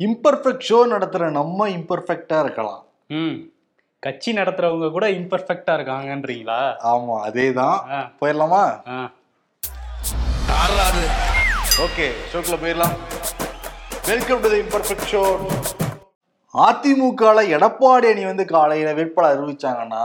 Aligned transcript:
Imperfect 0.00 0.64
show 0.68 0.78
நடத்துற 0.86 1.30
நம்ம 1.30 1.68
இம்பர்ஃபெக்டா 1.68 2.40
இருக்கலாம். 2.44 2.84
ம். 3.08 3.50
கட்சி 4.00 4.32
நடத்துறவங்க 4.32 4.90
கூட 4.90 5.10
இம்பர்ஃபெக்டா 5.10 5.74
இருக்காங்கன்றீங்களா? 5.78 6.76
ஆமா 6.84 7.14
அதேதான். 7.26 7.78
ஆ, 7.90 8.10
போயிடலாமா? 8.20 8.80
ஆ. 8.88 9.10
ஓகே 11.78 12.12
ஷோக்குள்ள 12.32 12.56
போயிடலாம். 12.62 12.94
Welcome 14.06 14.40
to 14.40 14.48
the 14.50 14.56
imperfect 14.56 15.08
show 15.12 15.22
அதிமுகல 16.54 17.58
Edappadi 17.58 18.10
அணி 18.10 18.24
வந்து 18.24 18.44
காலையில 18.44 18.92
வேட்பாளர் 18.92 19.40
அறிவிச்சாங்கன்னா 19.40 20.04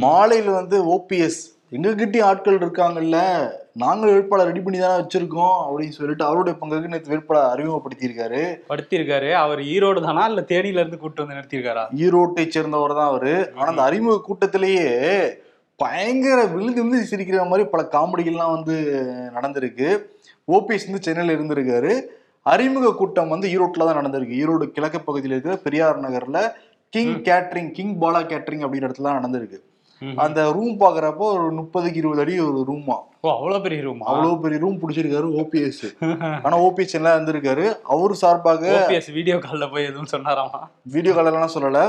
மாலையில 0.00 0.44
வந்து 0.50 0.84
ஓபிஎஸ் 0.96 1.53
எங்ககிட்டயும் 1.74 2.26
ஆட்கள் 2.30 2.58
இருக்காங்கல்ல 2.62 3.18
நாங்க 3.82 4.02
வேட்பாளர் 4.10 4.48
ரெடி 4.48 4.60
பண்ணி 4.64 4.78
தானே 4.78 4.96
வச்சிருக்கோம் 4.98 5.56
அப்படின்னு 5.62 5.94
சொல்லிட்டு 5.96 6.24
அவருடைய 6.24 6.54
பங்குக்கு 6.60 6.90
நேற்று 6.92 7.12
வேட்பாளர் 7.12 7.48
அறிமுகப்படுத்தியிருக்காரு. 7.54 8.42
படுத்திருக்காரு 8.70 9.30
அவர் 9.44 9.60
ஈரோடு 9.72 10.00
தானா 10.06 10.24
இல்ல 10.32 10.42
தேனியில 10.50 10.82
இருந்து 10.82 10.98
கூட்டு 10.98 11.22
வந்து 11.22 11.36
நிறுத்திருக்காரா 11.38 11.84
ஈரோட்டை 12.04 12.44
சேர்ந்தவர் 12.56 12.94
தான் 13.00 13.10
அவரு. 13.12 13.34
ஆனா 13.56 13.68
அந்த 13.72 13.82
அறிமுக 13.88 14.22
கூட்டத்திலேயே 14.28 14.86
பயங்கர 15.82 16.38
விழுந்து 16.54 16.80
விழுந்து 16.82 17.10
சிரிக்கிற 17.12 17.48
மாதிரி 17.52 17.68
பல 17.74 17.82
காமெடிகள்லாம் 17.96 18.54
வந்து 18.56 18.76
நடந்திருக்கு. 19.36 19.88
ஓபிஎஸ் 20.48 20.88
வந்து 20.88 21.04
சென்னையில 21.08 21.36
இருந்திருக்காரு. 21.38 21.92
அறிமுக 22.52 22.94
கூட்டம் 22.94 23.32
வந்து 23.34 23.48
ஈரோட்டில் 23.54 23.88
தான் 23.88 24.00
நடந்திருக்கு. 24.00 24.40
ஈரோடு 24.42 24.64
கிழக்கு 24.78 25.00
பகுதியில் 25.08 25.36
இருக்கிற 25.36 25.56
பெரியார் 25.66 26.04
நகர்ல 26.06 26.40
King 26.94 27.16
catering 27.28 27.70
King 27.78 27.94
Bala 28.02 28.20
catering 28.32 28.64
அப்படின்ற 28.64 28.88
இடத்துல 28.88 29.08
தான் 29.08 29.20
நடந்திருக்கு. 29.20 29.58
அந்த 30.24 30.40
ரூம் 30.50 30.76
பாக்குறப்போ 30.80 31.26
ஒரு 31.34 31.44
முப்பதுக்கு 31.58 32.00
இருபது 32.02 32.20
அடி 32.20 32.34
ஒரு 32.40 32.60
ரூமா 32.70 32.96
ஓ 33.20 33.28
அவ்வளவு 33.30 33.62
பெரிய 33.62 33.80
ரூமா 33.82 34.04
அவ்வளவு 34.10 34.40
பெரிய 34.40 34.58
ரூம் 34.58 34.78
பிடிச்சிருக்காரு 34.80 35.28
ஓபிஎஸ் 35.40 35.84
ஆனா 36.44 36.54
ஓபிஎஸ் 36.66 36.96
எல்லாம் 36.98 37.16
இருந்திருக்காரு. 37.16 37.64
அவர் 37.94 38.14
சார்பாக 38.22 38.64
ஓபிஎஸ் 38.78 39.10
வீடியோ 39.10 39.36
கால்ல 39.44 39.66
போய் 39.70 39.88
எதுவும் 39.90 40.12
சொன்னாராமா? 40.14 40.60
வீடியோ 40.86 41.14
காலெல்லாம் 41.14 41.54
சொல்லல. 41.56 41.80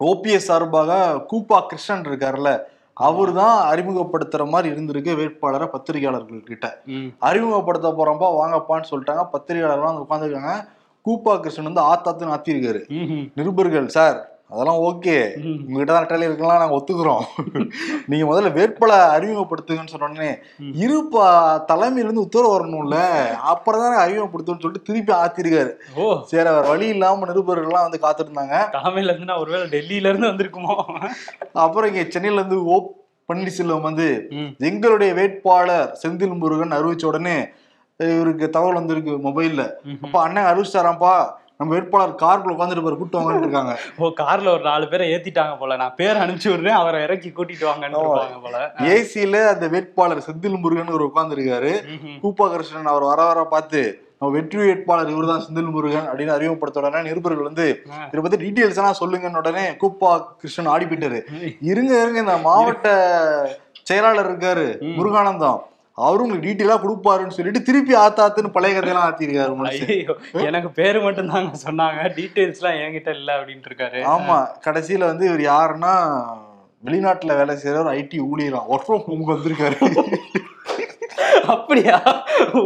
ஓபிஎஸ் 0.00 0.48
சார்பாக 0.50 0.96
கூப்பா 1.32 1.58
கிருஷ்ணன் 1.66 2.08
இருக்காருல்ல 2.08 2.50
அவர் 2.96 3.32
தான் 3.32 3.56
அறிமுகப்படுத்துற 3.70 4.44
மாதிரி 4.48 4.68
இருந்திருக்கு 4.74 5.12
வேட்பாளரை 5.18 5.66
பத்திரிகையாளர்கள் 5.74 6.48
கிட்ட 6.48 6.66
அறிமுகப்படுத்த 7.20 7.92
போறப்பா 7.98 8.28
வாங்கப்பான்னு 8.38 8.90
சொல்லிட்டாங்க. 8.92 9.24
பத்திரிகையாளர்லாம் 9.34 9.90
வந்து 9.90 10.06
உட்காந்துருக்காங்க 10.06 10.54
கூப்பா 11.06 11.34
கிருஷ்ணன் 11.40 11.70
வந்து 11.70 11.84
ஆத்தாத்துன்னு 11.90 12.34
ஆத்திருக்காரு. 12.36 12.80
ம்ஹும். 12.96 13.24
நிருபர்கள் 13.34 13.88
சார் 13.96 14.18
அதெல்லாம் 14.50 14.78
ஓகே. 14.86 15.14
உங்ககிட்ட 15.62 15.88
தான் 15.88 16.02
ரெட்டாலி 16.02 16.28
இருக்கலாம் 16.28 16.60
நாங்க 16.60 16.76
ஒத்துக்கிறோம் 16.76 17.24
நீங்க 18.10 18.24
முதல்ல 18.28 18.50
வேட்பாளர் 18.54 19.02
அறிமுகப்படுத்துங்கன்னு 19.14 19.92
சொன்ன 19.92 20.06
உடனே 20.08 20.28
ம். 20.60 20.70
இருப்பா 20.82 21.26
தலைமையில 21.68 22.06
இருந்து 22.06 22.24
உத்தரவு 22.24 22.54
வரணும்ல 22.54 22.98
அப்புறம் 23.52 23.82
தானே 23.84 23.98
அறிமுகப்படுத்துன்னு 24.04 24.62
சொல்லிட்டு 24.62 24.88
திருப்பி 24.88 25.12
ஆத்திருக்காரு 25.18 25.72
ஓ 25.96 26.06
சரி 26.30 26.48
அவர் 26.52 26.70
வழி 26.70 26.86
இல்லாம 26.94 27.28
நிருபர்கள்லாம் 27.30 27.86
வந்து 27.86 28.02
காத்துட்டு 28.04 28.30
இருந்தாங்க 28.30 28.58
தலைமையில 28.76 29.12
இருந்து 29.12 29.30
நான் 29.30 29.42
ஒருவேளை 29.44 29.66
டெல்லியில 29.74 30.10
இருந்து 30.10 30.30
வந்திருக்குமோ 30.30 30.76
அப்புறம் 31.62 31.90
இங்க 31.90 32.04
சென்னையில 32.10 32.42
இருந்து 32.42 32.60
ஓ 32.68 32.78
பன்னீர்செல்வம் 33.28 33.86
வந்து. 33.86 34.06
எங்களுடைய 34.68 35.10
வேட்பாளர் 35.16 35.88
செந்தில் 36.00 36.38
முருகன் 36.38 36.76
அறிவிச்ச 36.76 37.04
உடனே 37.08 37.34
இவருக்கு 38.00 38.46
தகவல் 38.48 38.78
வந்திருக்கு 38.78 39.12
மொபைல்ல. 39.26 39.62
அப்ப 40.04 40.16
அண்ணன் 40.22 40.48
அறிவிச்சாராம்ப்பா 40.50 41.12
நம்ம 41.60 41.74
வேட்பாளர் 41.74 42.10
காருக்குள்ள 42.20 42.54
உட்காந்துட்டு 42.54 42.82
பாரு 42.82 42.96
கூட்டு 42.96 43.18
வாங்கன்னு 43.18 43.40
இருக்காங்க. 43.40 43.72
ஓ 43.98 44.08
கார்ல 44.20 44.48
ஒரு 44.52 44.62
நாலு 44.62 44.88
பேரை 44.88 45.06
ஏத்திட்டாங்க 45.14 45.54
போல. 45.58 45.76
நான் 45.76 45.94
பேர் 45.96 46.20
அனுப்பிச்சு 46.24 46.50
விடுறேன் 46.52 46.76
அவரை 46.80 46.98
இறக்கி 47.02 47.30
கூட்டிட்டு 47.30 47.64
வாங்கன்னு 47.68 48.02
போல. 48.44 48.58
ஏசியில 48.92 49.38
அந்த 49.48 49.66
வேட்பாளர் 49.68 50.26
செந்தில் 50.26 50.60
முருகன் 50.60 50.94
ஒரு 50.96 51.06
உட்கார்ந்துருக்காரு. 51.08 51.72
ம்ஹும். 51.94 52.18
கூப்பா 52.22 52.46
கிருஷ்ணன் 52.52 52.86
அவர் 52.86 53.02
வர 53.02 53.22
வர 53.22 53.42
பார்த்து 53.44 53.80
நம்ம 54.12 54.30
வெற்றி 54.34 54.58
வேட்பாளர் 54.58 55.10
இவர்தான் 55.10 55.42
செந்தில் 55.46 55.70
முருகன் 55.70 56.06
அப்படின்னு 56.06 56.36
அறிமுகப்படுத்த 56.36 56.80
உடனே 56.80 57.02
நிருபர்கள் 57.08 57.48
வந்து. 57.48 57.66
இதை 58.08 58.22
பத்தி 58.22 58.38
டீட்டெயில்ஸ் 58.44 58.80
எல்லாம் 58.82 59.00
சொல்லுங்கன்னு 59.00 59.36
உடனே 59.36 59.64
கூப்பா 59.82 60.10
கிருஷ்ணன் 60.36 60.72
ஆடி 60.74 60.84
போயிட்டாரு 60.84 61.20
இருங்க 61.70 61.92
இருங்க 62.02 62.18
இந்த 62.18 62.36
மாவட்ட 62.46 62.88
செயலாளர் 63.82 64.30
இருக்காரு. 64.30 64.68
முருகானந்தம். 64.98 65.60
அவரும் 66.06 66.24
உங்களுக்கு 66.24 66.48
டீட்டெயிலா 66.48 66.76
கொடுப்பாருன்னு 66.82 67.36
சொல்லிட்டு 67.36 67.62
திருப்பி 67.68 67.94
ஆத்தாத்துன்னு 68.04 68.54
பழைய 68.56 68.74
கதையெல்லாம் 68.74 69.08
ஆத்திருக்காரு 69.08 70.44
எனக்கு 70.48 70.70
பேரு 70.80 70.98
மட்டும் 71.06 71.30
தாங்க 71.34 71.58
சொன்னாங்க. 71.66 72.02
டீடைல்ஸ் 72.18 72.60
எல்லாம் 72.60 72.78
என்கிட்ட 72.84 73.12
இல்ல 73.18 73.30
அப்படின்ட்டு 73.38 73.70
இருக்காரு. 73.70 74.00
ஆமா 74.14 74.36
கடைசியில 74.66 75.10
வந்து 75.12 75.26
இவர் 75.30 75.44
யாருன்னா 75.52 75.94
வெளிநாட்டுல 76.88 77.36
வேலை 77.38 77.54
செய்யற 77.62 77.82
ஒரு 77.84 77.94
ஐடி 78.00 78.18
ஊழியராம் 78.30 78.68
ஒர்க் 78.72 78.86
ஃப்ரம் 78.88 79.06
ஹோம் 79.06 79.32
வந்திருக்காரு. 79.34 79.78
அப்படியா? 81.54 81.96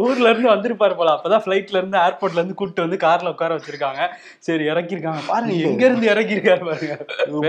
ஊர்ல 0.05 0.29
இருந்து 0.31 0.49
வந்திருப்பாரு 0.51 0.95
போல. 0.99 1.13
அப்பதான் 1.15 1.43
ஃபிளைட்ல 1.43 1.77
இருந்து 1.79 1.97
ஏர்போர்ட்ல 2.05 2.39
இருந்து 2.41 2.57
கூட்டு 2.61 2.83
வந்து 2.85 2.97
கார்ல 3.03 3.33
உட்கார 3.33 3.57
வச்சிருக்காங்க. 3.57 4.01
சரி 4.47 4.63
இறக்கிருக்காங்க 4.71 5.21
பாருங்க 5.29 5.55
எங்க 5.69 5.83
இருந்து 5.89 6.07
இறக்கிருக்காரு 6.13 6.63
பாருங்க. 6.69 6.95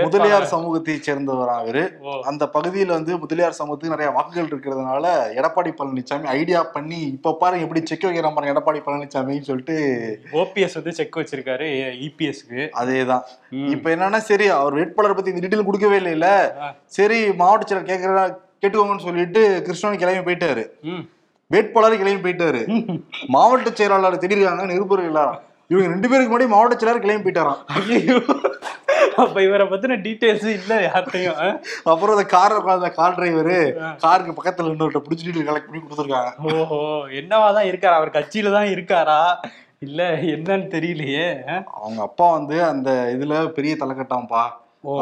முதலியார் 0.05 0.51
சமூகத்தை 0.53 0.95
சேர்ந்தவரா 1.07 1.55
அவரு. 1.63 1.83
அந்த 2.31 2.43
பகுதியில 2.55 2.95
வந்து 2.97 3.13
முதலியார் 3.23 3.59
சமூகத்துக்கு 3.59 3.95
நிறைய 3.95 4.11
வாக்குகள் 4.17 4.51
இருக்கிறதுனால 4.51 5.05
எடப்பாடி 5.39 5.73
பழனிசாமி 5.79 6.31
ஐடியா 6.39 6.61
பண்ணி 6.77 7.01
இப்ப 7.15 7.35
பாருங்க 7.43 7.67
எப்படி 7.67 7.83
செக் 7.91 8.07
வைக்கிறான் 8.07 8.37
பாருங்க 8.37 8.55
எடப்பாடி 8.55 8.81
பழனிசாமின்னு 8.87 9.49
சொல்லிட்டு 9.49 9.77
ஓபிஎஸ் 10.41 10.79
வந்து 10.79 10.97
செக் 11.01 11.19
வச்சிருக்காரு 11.21 11.67
இபிஎஸ்க்கு 12.07 12.61
அதேதான். 12.81 13.25
இப்ப 13.75 13.89
என்னன்னா 13.95 14.21
சரி 14.29 14.47
அவர் 14.59 14.77
வேட்பாளர் 14.79 15.17
பத்தி 15.17 15.31
இந்த 15.33 15.43
டீட்டெயில் 15.43 15.67
கொடுக்கவே 15.67 15.99
இல்லைல்ல. 16.01 16.29
சரி 16.97 17.19
மாவட்ட 17.41 17.69
செயலர் 17.69 17.91
கேட்கறா 17.91 18.23
கேட்டுக்கோங்கன்னு 18.61 19.07
சொல்லிட்டு 19.07 19.41
கிருஷ்ணன் 19.65 19.99
கிளம்பி 20.01 20.25
போயிட்டாரு. 20.27 20.63
வேட்பாளர் 21.51 21.99
கிளம்பி 22.01 22.23
போயிட்டாரு. 22.25 22.61
மாவட்ட 23.33 23.69
செயலாளர் 23.79 24.21
திடீர்காங்க 24.23 24.63
நிருபர்கள் 24.71 25.09
எல்லாரும். 25.11 25.41
இவங்க 25.69 25.87
ரெண்டு 25.93 26.07
பேருக்கு 26.09 26.31
முன்னாடி 26.31 26.53
மாவட்ட 26.53 26.75
செயலாளர் 26.79 27.03
கிளம்பி 27.03 27.25
போயிட்டாராம். 27.25 27.61
அப்ப 29.23 29.37
இவரை 29.47 29.65
பத்தின 29.71 29.97
டீடைல்ஸ் 30.05 30.47
இல்ல 30.59 30.73
யார்ட்டையும்? 30.85 31.37
அப்புறம் 31.91 32.15
அந்த 32.15 32.25
கார் 32.35 32.55
உட்காந்த 32.59 32.89
கார் 32.99 33.17
டிரைவரு 33.17 33.57
காருக்கு 34.03 34.37
பக்கத்துல 34.37 34.71
இன்னொருத்த 34.73 35.01
பிடிச்சி 35.05 35.25
டீட்டெயில் 35.25 35.49
கலெக்ட் 35.49 35.69
பண்ணி 35.69 35.83
கொடுத்துருக்காங்க. 35.83 36.31
ஓஹோ 36.53 36.79
என்னவா 37.21 37.47
தான் 37.57 37.69
இருக்காரா? 37.71 37.99
அவர் 38.01 38.17
கட்சியில 38.17 38.51
தான் 38.57 38.71
இருக்காரா? 38.75 39.21
இல்ல 39.79 40.01
என்னன்னு 40.35 40.67
தெரியலையே? 40.75 41.27
அவங்க 41.79 42.01
அப்பா 42.01 42.27
வந்து 42.31 42.57
அந்த 42.73 42.89
இதுல 43.15 43.33
பெரிய 43.57 43.73
தலைக்கட்டாம்பா. 43.81 44.43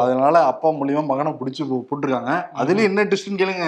அதனால 0.02 0.44
அப்பா 0.50 0.68
மூலியமா 0.68 1.02
மகனை 1.06 1.32
பிடிச்சு 1.40 1.62
போட்டிருக்காங்க. 1.70 2.34
அதுலயும் 2.60 2.90
என்ன 2.90 3.04
ட்விஸ்ட்னு 3.04 3.40
கேளுங்க. 3.40 3.66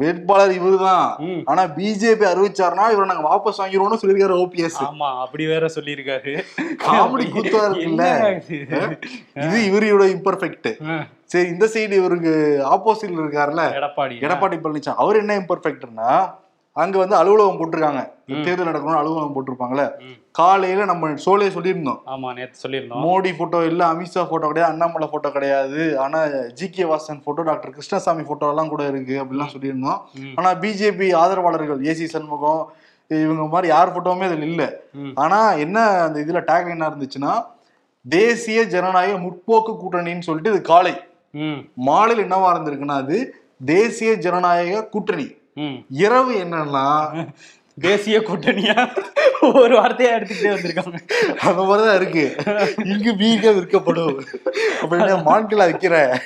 வேட்பாளர் 0.00 0.54
இவருதான். 0.58 1.42
ஆனா 1.50 1.62
பிஜேபி 1.76 2.24
அறிவிச்சாருன்னா 2.30 2.86
இவரை 2.94 3.06
நாங்க 3.10 3.24
வாபஸ் 3.28 3.60
வாங்கிடுவோம்னு 3.62 4.00
சொல்லியிருக்காரு 4.00 4.38
ஓபிஎஸ் 4.44 4.78
ஆமா 4.86 5.10
அப்படி 5.24 5.46
வேற 5.46 5.66
சொல்லியிருக்காரு. 5.76 6.32
காமெடி 6.86 7.26
கூத்தா 7.36 7.60
இருக்குல்ல 7.68 8.06
இது? 9.42 9.58
இவரோட 9.68 10.06
இம்பர்ஃபெக்ட் 10.16 10.70
சரி 11.32 11.48
இந்த 11.48 11.66
சைடு 11.74 11.94
இவருக்கு 12.00 12.32
ஆப்போசிட்ல 12.74 13.22
இருக்காருல்ல. 13.24 13.62
எடப்பாடி. 13.78 14.16
எடப்பாடி 14.26 14.58
பழனிசாமி 14.64 15.00
அவர் 15.04 15.16
என்ன 15.16 15.38
இம்பர்ஃபெக்ட்னா 15.42 16.10
அங்க 16.82 16.96
வந்து 17.02 17.16
அலுவலகம் 17.18 17.58
போட்டிருக்காங்க. 17.60 18.02
தேர்தல் 18.46 18.68
நடக்கணும்னு 18.68 19.00
அலுவலகம் 19.00 19.34
போட்டிருப்பாங்கல்ல. 19.34 19.84
காலையில 20.38 20.86
நம்ம 20.90 21.10
சோலையை 21.24 21.50
சொல்லியிருந்தோம். 21.54 22.00
ஆமா 22.14 22.28
நேத்து 22.38 22.62
சொல்லியிருந்தோம். 22.62 23.02
மோடி 23.04 23.30
போட்டோ 23.38 23.58
இல்ல 23.70 23.82
அமித்ஷா 23.92 24.22
போட்டோ 24.30 24.48
கிடையாது 24.50 24.72
அண்ணாமலை 24.72 25.06
போட்டோ 25.12 25.30
கிடையாது. 25.36 25.82
ஆனா 26.04 26.18
G 26.58 26.66
K 26.76 26.84
Vasan 26.90 27.22
photo 27.26 27.44
doctor 27.50 27.74
Krishnasamy 27.76 28.24
photo 28.30 28.50
எல்லாம் 28.54 28.72
கூட 28.72 28.84
இருக்கு 28.92 29.16
அப்படிலாம் 29.22 29.52
சொல்லியிருந்தோம். 29.54 30.00
ஆனா 30.38 30.50
பிஜேபி 30.64 31.08
ஆதரவாளர்கள் 31.22 31.86
ஏசி 31.92 32.08
சண்முகம் 32.14 32.62
இவங்க 33.10 33.46
மாதிரி 33.54 33.68
யார் 33.74 33.94
போட்டோவுமே 33.94 34.28
அதுல 34.28 34.46
இல்ல. 34.52 34.62
ஆனா 35.24 35.40
என்ன 35.64 35.78
அந்த 36.06 36.18
இதுல 36.24 36.42
டேக் 36.50 36.72
என்ன 36.74 36.90
இருந்துச்சுன்னா 36.90 37.32
தேசிய 38.04 38.58
ஜனநாயக 38.74 39.16
முற்போக்கு 39.24 39.72
கூட்டணின்னு 39.82 40.26
சொல்லிட்டு 40.28 40.52
இது 40.54 40.62
காலை. 40.72 40.94
மாலையில் 41.88 42.24
என்னவா 42.24 42.52
இருந்திருக்குன்னா 42.52 42.98
அது 43.04 43.16
தேசிய 43.72 44.10
ஜனநாயக 44.26 44.84
கூட்டணி. 44.94 45.26
இரவு 45.88 46.32
என்னன்னா? 46.32 47.06
தேசிய 47.80 48.20
கூட்டணியா? 48.20 48.96
ஒரு 49.54 49.80
வார்த்தையா 49.80 50.18
எடுத்துக்கிட்டே 50.18 50.52
வந்திருக்காங்க. 50.52 51.08
அந்த 51.38 51.62
மாதிரிதான் 51.62 52.00
இருக்கு. 52.00 52.36
இங்கு 52.84 53.16
வீக 53.16 53.50
விற்கப்படும். 53.50 54.24
அப்படின்னு 54.80 55.22
மான்களா 55.26 55.68
விற்கிற? 55.68 56.18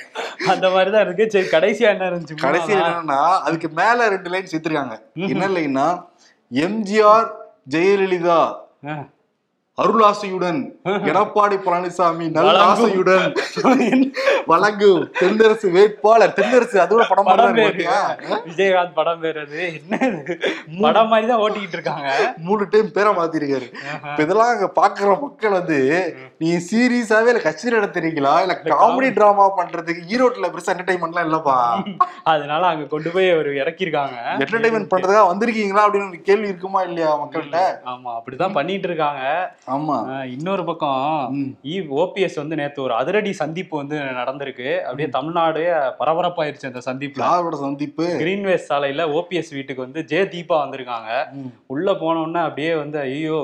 அந்த 0.47 0.69
மாதிரிதான் 0.69 1.15
இருக்கு. 1.15 1.29
சரி 1.29 1.45
கடைசியா 1.45 1.87
என்ன 1.87 2.09
இருந்துச்சு? 2.09 2.35
கடைசி 2.35 2.73
என்னன்னா 2.73 3.39
அதுக்கு 3.39 3.69
மேல 3.69 4.09
ரெண்டு 4.09 4.29
லைன் 4.29 4.47
சேர்த்திருக்காங்க. 4.51 4.99
என்ன 5.13 5.47
லைன்னா 5.47 6.05
எம்ஜிஆர் 6.53 7.29
ஜெயலலிதா. 7.69 8.55
அருளாசையுடன் 9.77 10.57
எடப்பாடி 11.09 11.57
பழனிசாமி 11.65 12.25
நல்ல. 12.33 12.55
ஆசையுடன் 12.63 13.27
வழங்கும் 14.51 15.03
தென்னரசு 15.19 15.67
வேட்பாளர். 15.75 16.33
தென்னரசு 16.39 16.77
அதோட 16.83 17.03
படம் 17.11 17.27
படம் 17.29 17.55
விஜயகாந்த் 18.49 18.95
படம் 18.97 19.21
பேர் 19.23 19.39
அது. 19.43 19.59
என்ன? 19.69 19.99
படம் 20.83 21.09
மாதிரி 21.11 21.27
தான் 21.31 21.41
ஓட்டிக்கிட்டு 21.45 21.77
இருக்காங்க. 21.79 22.09
மூணு 22.47 22.65
டைம் 22.73 22.89
பேரை 22.97 23.13
மாத்திருக்காரு. 23.19 23.67
இப்ப 24.05 24.19
இதெல்லாம் 24.25 24.51
அங்க 24.55 24.67
பாக்குற 24.79 25.15
மக்கள் 25.23 25.57
வந்து 25.59 25.79
நீ 26.41 26.49
சீரியஸாவே 26.67 27.31
இல்ல 27.31 27.41
கட்சி 27.47 27.75
நடத்துறீங்களா? 27.75 28.33
இல்ல 28.45 28.53
காமெடி 28.71 29.09
டிராமா 29.17 29.47
பண்றதுக்கு 29.59 30.03
ஈரோட்ல 30.13 30.51
பெருசா 30.53 30.73
என்டர்டைன்மெண்ட்லாம் 30.75 31.27
இல்லப்பா. 31.29 31.57
அதனால 32.33 32.63
அங்க 32.71 32.85
கொண்டு 32.87 33.09
போய் 33.15 33.33
அவர் 33.35 33.51
இறக்கிருக்காங்க. 33.61 34.17
என்டர்டைன்மெண்ட் 34.37 34.91
பண்றதுக்காக 34.93 35.31
வந்திருக்கீங்களா? 35.31 35.85
அப்படின்னு 35.87 36.11
ஒரு 36.11 36.21
கேள்வி 36.29 36.51
இருக்குமா 36.51 36.81
இல்லையா 36.81 37.11
மக்கள்கிட்ட? 37.23 37.63
ஆமா 37.91 38.11
அப்படிதான் 38.19 38.57
பண்ணிட்டு 38.59 38.89
இருக்காங்க. 38.89 39.23
ஆமா. 39.67 39.95
இன்னொரு 40.35 40.63
பக்கம் 40.65 41.35
ஓபிஎஸ் 42.03 42.37
வந்து 42.39 42.55
நேத்து 42.59 42.79
ஒரு 42.81 42.93
அதிரடி 42.93 43.31
சந்திப்பு 43.33 43.77
வந்து 43.77 43.97
நடந்திருக்கு. 44.19 44.69
அப்படியே 44.81 45.09
தமிழ்நாடே 45.09 45.65
பரபரப்பாயிருச்சு 45.99 46.69
அந்த 46.69 46.81
சந்திப்புல. 46.85 47.23
யாரோட 47.27 47.57
சந்திப்பு? 47.65 48.05
கிரீன்வேஸ் 48.21 48.65
சாலையில 48.71 49.05
ஓபிஎஸ் 49.17 49.53
வீட்டுக்கு 49.57 49.85
வந்து 49.85 50.05
ஜே 50.05 50.21
தீபா 50.33 50.57
வந்திருக்காங்க. 50.63 51.11
உள்ள 51.75 51.95
போன 51.95 52.21
உடனே 52.25 52.41
அப்படியே 52.47 52.73
வந்து 52.75 52.99
ஐயோ 52.99 53.37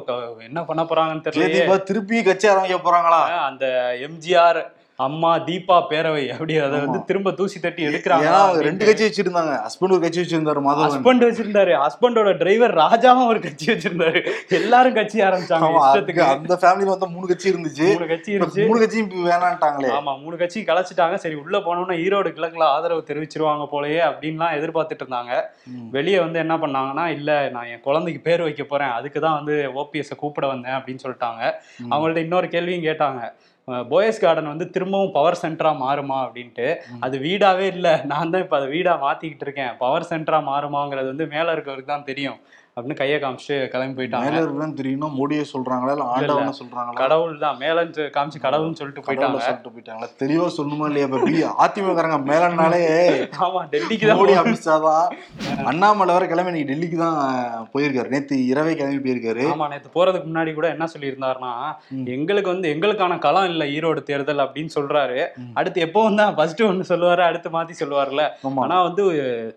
என்ன 0.47 0.63
பண்ண 0.71 0.83
போறாங்கன்னு 0.83 1.25
தெரியல 1.27 1.77
திருப்பி 1.91 2.23
கட்சி 2.29 2.47
ஆரம்பிக்க 2.53 2.79
போறாங்களா? 2.89 3.21
அந்த 3.49 3.65
எம்ஜிஆர் 4.07 4.61
அம்மா 5.05 5.31
தீபா 5.39 5.75
பேரவை 5.89 6.29
அப்படி 6.33 6.57
அதை 6.57 6.79
வந்து 6.79 6.99
திரும்ப 7.03 7.31
தூசி 7.31 7.59
தட்டி 7.59 7.81
எடுக்கிறாங்க. 7.87 8.29
ரெண்டு 8.67 8.85
கட்சி 8.85 9.03
வச்சிருந்தாங்க. 9.07 9.51
ஹஸ்பண்ட் 9.65 9.93
ஒரு 9.95 9.99
கட்சி 9.99 10.21
வச்சிருந்தாரு 10.21 10.61
மாதவன். 10.67 10.93
ஹஸ்பண்ட் 10.93 11.25
வச்சிருந்தாரு. 11.25 11.73
ஹஸ்பண்டோட 11.83 12.37
டிரைவர் 12.37 12.73
ராஜாவும் 12.75 13.25
ஒரு 13.25 13.39
கட்சி 13.39 13.67
வச்சிருந்தாரு. 13.71 14.21
எல்லாரும் 14.49 14.93
கட்சி 14.93 15.19
ஆரம்பிச்சாங்க 15.19 16.23
அந்த 16.29 16.57
ஃபேமிலில 16.61 16.93
வந்து 16.93 17.07
மூணு 17.07 17.27
கட்சி 17.27 17.51
இருந்துச்சு. 17.51 17.87
மூணு 17.93 18.07
கட்சி 18.07 18.37
இருந்துச்சு. 18.37 18.67
மூணு 18.67 18.79
கட்சியும் 18.79 19.11
வேணான்ட்டாங்களே. 19.27 19.91
ஆமா 19.97 20.21
மூணு 20.21 20.37
கட்சி 20.37 20.61
கலைச்சிட்டாங்க. 20.61 21.15
சரி 21.15 21.35
உள்ள 21.35 21.57
போனோம்னா 21.57 21.97
ஈரோடு 22.05 22.31
கிழக்குல 22.37 22.63
ஆதரவு 22.63 23.03
தெரிவிச்சிருவாங்க 23.07 23.67
போலயே 23.71 24.01
அப்படின்லாம் 24.09 24.55
எதிர்பார்த்துட்டு 24.59 25.05
இருந்தாங்க. 25.05 25.41
வெளியே 25.91 26.19
வந்து 26.19 26.39
என்ன 26.39 26.57
பண்ணாங்கன்னா 26.57 27.05
இல்ல 27.05 27.49
நான் 27.49 27.65
என் 27.65 27.85
குழந்தைக்கு 27.89 28.21
பேர் 28.21 28.41
வைக்க 28.41 28.63
போறேன். 28.63 28.89
அதுக்கு 28.89 29.19
தான் 29.19 29.43
வந்து 29.43 29.57
ஓபிஎஸ் 29.83 30.15
கூப்பிட 30.15 30.47
வந்தேன். 30.47 30.73
அப்படின்னு 30.73 31.05
சொல்லிட்டாங்க. 31.05 31.53
அவங்கள்ட்ட 31.89 32.25
இன்னொரு 32.27 32.47
கேள்வியும் 32.47 32.87
கேட்டாங்க. 32.89 33.21
போயஸ் 33.67 34.21
கார்டன் 34.21 34.51
வந்து 34.51 34.69
திரும்பவும் 34.69 35.11
பவர் 35.11 35.39
சென்டரா 35.41 35.71
மாறுமா 35.81 36.17
அப்படின்ட்டு. 36.25 36.67
அது 36.99 37.15
வீடாவே 37.17 37.65
இல்ல. 37.75 37.87
நான் 38.05 38.29
தான் 38.29 38.41
இப்ப 38.41 38.55
அதை 38.57 38.67
வீடா 38.67 38.93
மாத்திக்கிட்டு 39.01 39.45
இருக்கேன். 39.47 39.73
பவர் 39.79 40.09
சென்டரா 40.11 40.39
மாறுமாங்கிறது 40.51 41.07
வந்து 41.07 41.27
மேல 41.27 41.55
இருக்கவருக்கு 41.55 41.93
தான் 41.95 42.03
தெரியும். 42.03 42.39
அப்படின்னு 42.77 42.97
கையை 42.99 43.15
காமிச்சு 43.21 43.55
கிளம்பி 43.73 43.95
போயிட்டாங்க. 43.97 44.71
தெரியும்னா 44.79 45.07
மோடியை 45.19 45.43
சொல்றாங்களா 45.51 45.93
இல்ல 45.95 46.05
ஆண்டவன 46.15 46.51
சொல்றாங்களா? 46.59 46.97
கடவுள் 46.99 47.31
தான் 47.43 47.55
மேலன்னு 47.61 48.03
காமிச்சு 48.17 48.39
கடவுள்னு 48.43 48.77
சொல்லிட்டு 48.79 49.03
போயிட்டாங்க. 49.05 49.39
சொல்லிட்டு 49.45 49.71
போயிட்டாங்களா? 49.75 50.09
தெளிவா 50.21 50.47
சொல்லணுமா 50.57 50.87
இல்லையா 50.89 51.07
இப்ப 51.09 51.21
பி 51.29 51.33
அதிமுககாரங்க 51.65 52.17
மேலனாலே 52.31 52.81
ஆமா 53.47 53.61
டெல்லிக்கு 53.73 54.09
தான் 54.09 54.19
மோடி 54.21 54.35
அமித்ஷா 54.41 54.75
தான் 54.85 55.07
அண்ணாமலை 55.71 56.13
வர 56.17 56.27
கிளம்பி 56.33 56.51
இன்னைக்கு 56.51 56.71
டெல்லிக்கு 56.73 56.99
தான் 57.05 57.17
போயிருக்காரு. 57.73 58.11
நேத்து 58.15 58.37
இரவே 58.51 58.73
கிளம்பி 58.81 59.01
போயிருக்காரு. 59.07 59.43
ஆமா 59.55 59.69
நேத்து 59.73 59.89
போறதுக்கு 59.97 60.29
முன்னாடி 60.31 60.53
கூட 60.59 60.69
என்ன 60.75 60.87
சொல்லியிருந்தாருன்னா. 60.93 61.53
எங்களுக்கு 62.17 62.53
வந்து 62.53 62.71
எங்களுக்கான 62.75 63.19
களம் 63.25 63.49
இல்ல 63.53 63.65
ஈரோடு 63.77 64.03
தேர்தல் 64.11 64.45
அப்படின்னு 64.45 64.75
சொல்றாரு. 64.77 65.19
அடுத்து 65.61 65.85
எப்பவும் 65.87 66.21
தான் 66.21 66.35
ஃபர்ஸ்ட் 66.37 66.63
ஒன்னு 66.69 66.89
சொல்லுவாரு 66.91 67.25
அடுத்து 67.29 67.55
மாத்தி 67.57 67.79
சொல்லுவார்ல 67.81 68.23
ஆமா. 68.47 68.61
ஆனா 68.67 68.77
வந்து 68.87 69.03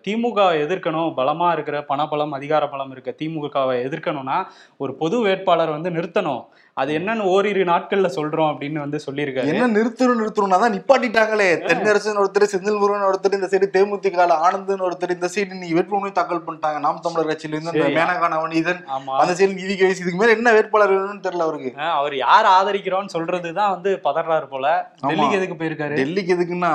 திமுக 0.07 0.49
எதிர்க்கணும் 0.65 1.15
பலமா 1.21 1.47
இருக்கிற 1.57 1.77
பணபலம் 1.93 2.35
அதிகார 2.39 2.63
பலம் 2.73 2.93
இருக்க 3.11 3.23
திமுகவை 3.23 3.75
எதிர்க்கணும்னா 3.87 4.39
ஒரு 4.77 4.91
பொது 5.03 5.19
வேட்பாளர் 5.27 5.75
வந்து 5.77 5.89
நிறுத்தணும். 5.99 6.43
அது 6.81 6.91
என்னன்னு 6.97 7.23
ஓரிரு 7.31 7.63
நாட்கள்ல 7.69 8.09
சொல்றோம் 8.15 8.49
அப்படின்னு 8.51 8.79
வந்து 8.83 8.99
சொல்லியிருக்காரு. 9.05 9.49
என்ன 9.53 9.65
நிறுத்தணும் 9.77 10.19
நிறுத்தணும்னா 10.21 10.59
தான் 10.63 10.73
நிப்பாட்டிட்டாங்களே. 10.75 11.47
தென்னரசன் 11.69 12.19
ஒருத்தர் 12.21 12.51
செந்தில் 12.51 12.79
முருகன் 12.81 13.07
ஒருத்தர் 13.09 13.35
இந்த 13.37 13.49
சைடு 13.51 13.67
தேமுதிக 13.75 14.27
ஆனந்தன் 14.45 14.85
ஒருத்தர் 14.87 15.15
இந்த 15.15 15.29
சைடு 15.33 15.59
நீ 15.63 15.69
வேட்புமனு 15.77 16.11
தாக்கல் 16.19 16.43
பண்ணிட்டாங்க. 16.45 16.79
நாம் 16.85 17.01
தமிழர் 17.05 17.29
கட்சியில 17.31 17.55
இருந்து. 17.57 17.83
மேனகா 17.97 18.29
நவநீதன் 18.35 18.81
அந்த 19.21 19.33
சைடு 19.39 19.53
நிதி 19.59 19.75
வயசு 19.81 20.03
இதுக்கு 20.03 20.21
மேல 20.21 20.35
என்ன 20.37 20.53
வேட்பாளர் 20.57 20.95
வேணும்னு 20.95 21.25
தெரியல 21.27 21.47
அவருக்கு. 21.47 21.71
அவர் 21.99 22.15
யார் 22.25 22.49
ஆதரிக்கிறோம்னு 22.57 23.15
சொல்றதுதான் 23.15 23.73
வந்து 23.75 23.91
பதறாரு 24.07 24.47
போல. 24.53 24.67
டெல்லிக்கு 25.09 25.39
எதுக்கு 25.39 25.59
போயிருக்காரு? 25.61 25.97
டெல்லிக்கு 26.01 26.35
எதுக்குன்னா. 26.37 26.73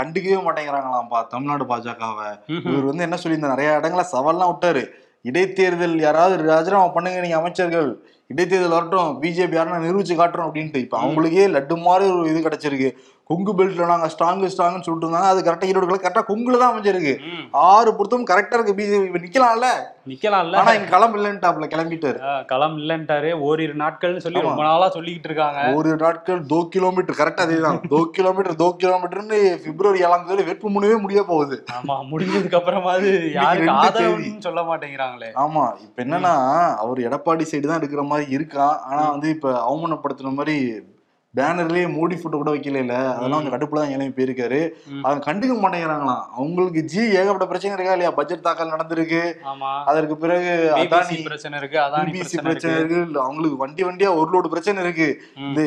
கண்டுக்கவே 0.00 0.40
மாட்டேங்கிறாங்களாம்ப்பா 0.48 1.22
தமிழ்நாடு 1.32 1.66
பாஜகவை. 1.72 2.28
இவர் 2.68 2.90
வந்து 2.90 3.06
என்ன 3.08 3.18
சொல்லியிருந்தார்? 3.22 3.56
நிறைய 3.56 3.80
இடங்கள 3.80 4.04
சவால்லாம் 4.14 4.52
விட்டாரு. 4.52 4.84
இடைத்தேர்தல் 5.24 5.96
யாராவது 5.98 6.44
ராஜினாமா 6.44 6.88
பண்ணுங்க 6.88 7.20
நீங்க 7.20 7.36
அமைச்சர்கள். 7.36 7.88
இடைத்தேர்தல் 8.32 8.76
வரட்டும் 8.76 9.22
பிஜேபி 9.22 9.56
யாருன்னா 9.58 9.78
நிரூபிச்சு 9.86 10.14
காட்டுறோம் 10.20 10.48
அப்படின்ட்டு. 10.48 10.76
இப்ப 10.76 10.98
அவங்களுக்கே 11.02 11.46
லட்டு 11.56 11.76
மாதிரி 11.78 12.10
ஒரு 12.16 12.30
இது 12.30 12.48
கிடைச்சிருக்கு. 12.48 12.90
கொங்கு 13.30 13.52
பெல்ட்ல 13.58 13.84
நாங்க 13.90 14.06
ஸ்ட்ராங் 14.12 14.40
ஸ்ட்ராங்னு 14.52 14.84
சொல்லிட்டு 14.86 15.06
இருந்தாங்க 15.06 15.28
அது 15.32 15.44
கரெக்டா 15.44 15.68
ஈரோடு 15.68 15.98
கரெக்டா 16.02 16.22
கொங்குல 16.30 16.58
தான் 16.62 16.72
அமைஞ்சிருக்கு. 16.72 17.12
ஆறு 17.68 17.90
பொருத்தமும் 17.98 18.30
கரெக்டா 18.30 18.56
இருக்கு. 18.56 18.74
பிஜேபி 18.78 19.22
நிக்கலாம்ல? 19.22 19.68
நிக்கலாம்ல. 20.10 20.58
ஆனா 20.60 20.74
இங்க 20.76 20.88
களம் 20.94 21.14
இல்லைன்ட்டாப்ல 21.18 21.66
கிளம்பிட்டாரு. 21.74 22.18
களம் 22.50 22.76
இல்லன்ட்டாரு. 22.80 23.30
ஓரிரு 23.46 23.74
நாட்கள்னு 23.82 24.24
சொல்லி. 24.26 24.42
ரொம்ப 24.48 24.62
நாளா 24.68 24.88
சொல்லிக்கிட்டு 24.96 25.30
இருக்காங்க. 25.30 25.60
ஒரு 25.78 25.92
நாட்கள் 26.04 26.42
தோ 26.52 26.58
கிலோமீட்டர் 26.74 27.18
கரெக்டா 27.20 27.46
அதேதான் 27.46 27.80
தோ 27.94 28.00
கிலோமீட்டர் 28.18 28.60
தோ 28.62 28.68
கிலோமீட்டர்னு 28.82 29.38
பிப்ரவரி 29.66 30.04
ஏழாம் 30.06 30.28
தேதி 30.30 30.48
வேட்பு 30.50 30.74
முடியவே 30.76 30.98
முடிய 31.04 31.22
போகுது. 31.32 31.58
ஆமா 31.78 31.96
முடிஞ்சதுக்கு 32.12 32.60
அப்புறமாவது 32.60 33.10
யாருக்கு 33.38 33.74
ஆதரவுன்னு 33.80 34.46
சொல்ல 34.48 34.62
மாட்டேங்கிறாங்களே. 34.70 35.30
ஆமா 35.44 35.64
இப்ப 35.86 36.04
என்னன்னா 36.06 36.34
அவர் 36.84 37.06
எடப்பாடி 37.08 37.46
சைடு 37.52 37.70
தான் 37.72 37.82
இருக்கிற 37.82 38.04
மாதிரி 38.12 38.26
இருக்கான் 38.38 38.76
ஆனா 38.90 39.04
வந்து 39.14 39.30
இப்ப 39.36 39.48
அவமானப்படுத்துன 39.68 40.34
மாதிரி 40.40 40.56
பேனர்லயே 41.38 41.86
மோடி 41.94 42.16
போட்டோ 42.18 42.36
கூட 42.40 42.50
வைக்கல 42.54 42.80
அதெல்லாம் 43.10 43.38
கொஞ்சம் 43.38 43.54
கடுப்புல 43.54 43.80
தான் 43.80 43.92
கிளம்பி 43.92 44.14
போயிருக்காரு. 44.18 44.60
அவங்க 45.04 45.22
கண்டுக்க 45.28 45.54
மாட்டேங்கிறாங்களாம். 45.64 46.22
அவங்களுக்கு 46.38 46.80
ஜி 46.92 47.00
ஏகப்பட்ட 47.18 47.46
பிரச்சனை 47.52 47.74
இருக்கா 47.76 47.94
இல்லையா? 47.96 48.12
பட்ஜெட் 48.18 48.46
தாக்கல் 48.46 48.74
நடந்திருக்கு. 48.74 49.22
அதற்கு 49.90 50.16
பிறகு 50.24 50.52
அதானி 50.80 51.16
பிரச்சனை 51.28 51.58
இருக்கு 51.62 51.78
அதானி 51.86 52.12
பிபிசி 52.16 52.38
பிரச்சனை 52.48 52.74
இருக்கு. 52.80 53.00
அவங்களுக்கு 53.26 53.62
வண்டி 53.62 53.84
வண்டியா 53.88 54.12
ஒரு 54.20 54.30
லோடு 54.34 54.52
பிரச்சனை 54.54 54.84
இருக்கு. 54.86 55.08
இந்த 55.46 55.62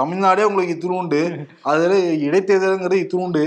தமிழ்நாடே 0.00 0.44
உங்களுக்கு 0.48 0.74
இத்துருண்டு 0.74 1.22
அதுல 1.70 1.94
இடைத்தேர்தலுங்கிறது 2.26 3.02
இத்துருண்டு 3.02 3.44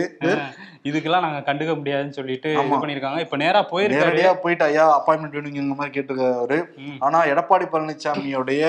இதுக்கெல்லாம் 0.90 1.26
நாங்க 1.26 1.40
கண்டுக்க 1.48 1.72
முடியாதுன்னு 1.78 2.18
சொல்லிட்டு 2.18 2.50
இது. 2.56 2.80
பண்ணிருக்காங்க. 2.82 3.22
இப்ப 3.26 3.38
நேரா 3.44 3.62
போயிருக்காரு. 3.72 4.12
நேரடியா 4.12 4.34
போயிட்டு 4.44 4.66
ஐயா 4.68 4.84
அப்பாயின்மெண்ட் 4.98 5.38
வேணுங்கிற 5.38 5.78
மாதிரி 5.80 5.96
கேட்டிருக்காரு. 5.96 6.60
ஆனா 7.06 7.22
எடப்பாடி 7.32 7.68
பழனிசாமியோடைய 7.72 8.64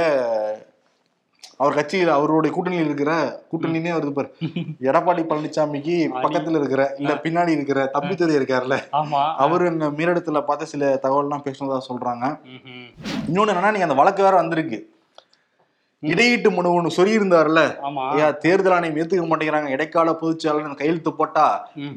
அவர் 1.60 1.76
கட்சியில் 1.76 2.10
அவருடைய 2.14 2.50
கூட்டணியில் 2.54 2.88
இருக்கிற 2.88 3.12
கூட்டணினே 3.50 3.92
வருது 3.96 4.10
பாரு 4.16 4.28
எடப்பாடி 4.88 5.22
பழனிசாமிக்கு 5.28 5.94
பக்கத்துல 6.24 6.60
இருக்கிற 6.60 6.82
இல்ல 6.98 7.12
பின்னாடி 7.24 7.52
இருக்கிற 7.58 7.86
தம்பி 7.94 8.14
தெரிய 8.14 8.40
இருக்காருல்ல 8.40 8.76
அவரு 9.44 9.70
இந்த 9.72 9.88
மீரடத்துல 9.98 10.42
பார்த்த 10.50 10.72
சில 10.72 10.92
தகவல்லாம் 11.04 11.46
பேசுனதா 11.46 11.78
சொல்றாங்க. 11.88 12.24
இன்னொன்னு 13.28 13.54
என்னன்னா 13.54 13.72
நீங்க 13.76 13.88
அந்த 13.88 13.98
வழக்கு 14.02 14.26
வேற 14.28 14.36
வந்திருக்கு. 14.36 14.80
இடையீட்டு 16.02 16.48
மனு 16.54 16.74
ஒண்ணு 16.78 16.96
சொல்லியிருந்தாருல்ல. 16.96 17.60
ஆமா. 17.86 18.02
ஐயா 18.14 18.26
தேர்தல் 18.42 18.74
ஆணையம் 18.74 18.98
ஏத்துக்க 19.00 19.22
மாட்டேங்கிறாங்க. 19.28 19.70
இடைக்கால 19.76 20.10
பொதுச்செயலாளர் 20.22 20.80
கையெழுத்து 20.80 21.12
போட்டா. 21.12 21.46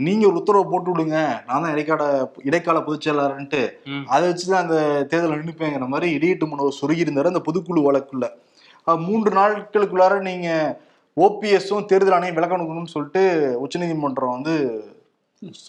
நீங்க 0.05 0.23
ஒரு 0.27 0.37
உத்தரவு 0.41 0.71
போட்டு 0.71 0.89
விடுங்க. 0.91 1.17
நான் 1.47 1.63
தான் 1.63 1.73
இடைக்கால 1.75 2.03
இடைக்கால 2.43 2.79
பொதுச்செயலாளர்ன்ட்டு. 2.87 3.61
அதை 4.05 4.23
வச்சுதான் 4.29 4.63
அந்த 4.65 4.77
தேர்தல் 5.11 5.41
நின்னுப்பேங்கிற 5.41 5.87
மாதிரி 5.95 6.09
இடையீட்டு 6.17 6.47
மனுவை 6.51 6.71
சொருகியிருந்தாரு 6.81 7.33
அந்த 7.33 7.43
பொதுக்குழு 7.49 7.83
வழக்குள்ள. 7.89 8.27
மூன்று 8.85 9.31
நாட்களுக்குள்ளார 9.31 10.21
நீங்க 10.21 10.79
ஓபிஎஸும் 11.17 11.85
தேர்தல் 11.85 12.11
ஆணையம் 12.11 12.35
விளக்கணும்னு 12.35 12.85
சொல்லிட்டு 12.85 13.55
உச்சநீதிமன்றம் 13.59 14.29
வந்து 14.29 14.83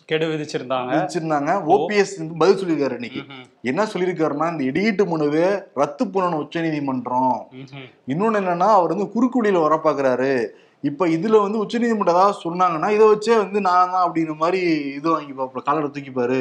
கெடு 0.04 0.26
விதிச்சிருந்தாங்க. 0.26 0.90
வச்சிருந்தாங்க 0.90 1.50
ஓபிஎஸ் 1.66 2.38
பதில் 2.38 2.60
சொல்லியிருக்காரு 2.60 2.92
இன்னைக்கு. 2.92 3.22
என்ன 3.62 3.84
சொல்லியிருக்காருன்னா 3.84 4.50
இந்த 4.50 4.64
இடையீட்டு 4.64 5.06
மனுவை 5.06 5.42
ரத்து 5.74 6.04
பண்ணணும் 6.04 6.34
உச்சநீதிமன்றம். 6.34 7.48
ம்ஹும். 7.52 7.88
இன்னொன்னு 8.06 8.40
என்னன்னா 8.40 8.68
அவர் 8.78 8.94
வந்து 8.94 9.10
குறுக்குடியில 9.14 9.60
வர 9.60 9.80
பாக்குறாரு. 9.84 10.48
இப்ப 10.84 11.06
இதுல 11.14 11.38
வந்து 11.42 11.58
உச்சநீதிமன்றம் 11.62 12.14
ஏதாவது 12.14 12.36
சொன்னாங்கன்னா 12.38 12.88
இதை 12.94 13.06
வச்சே 13.08 13.34
வந்து 13.36 13.58
நான் 13.66 13.90
தான் 13.90 14.04
அப்படிங்கிற 14.04 14.34
மாதிரி 14.38 14.60
இது 14.92 15.08
வாங்கி 15.10 15.34
பாப்பா 15.34 15.60
காலரை 15.66 15.88
தூக்கிப்பாரு. 15.88 16.38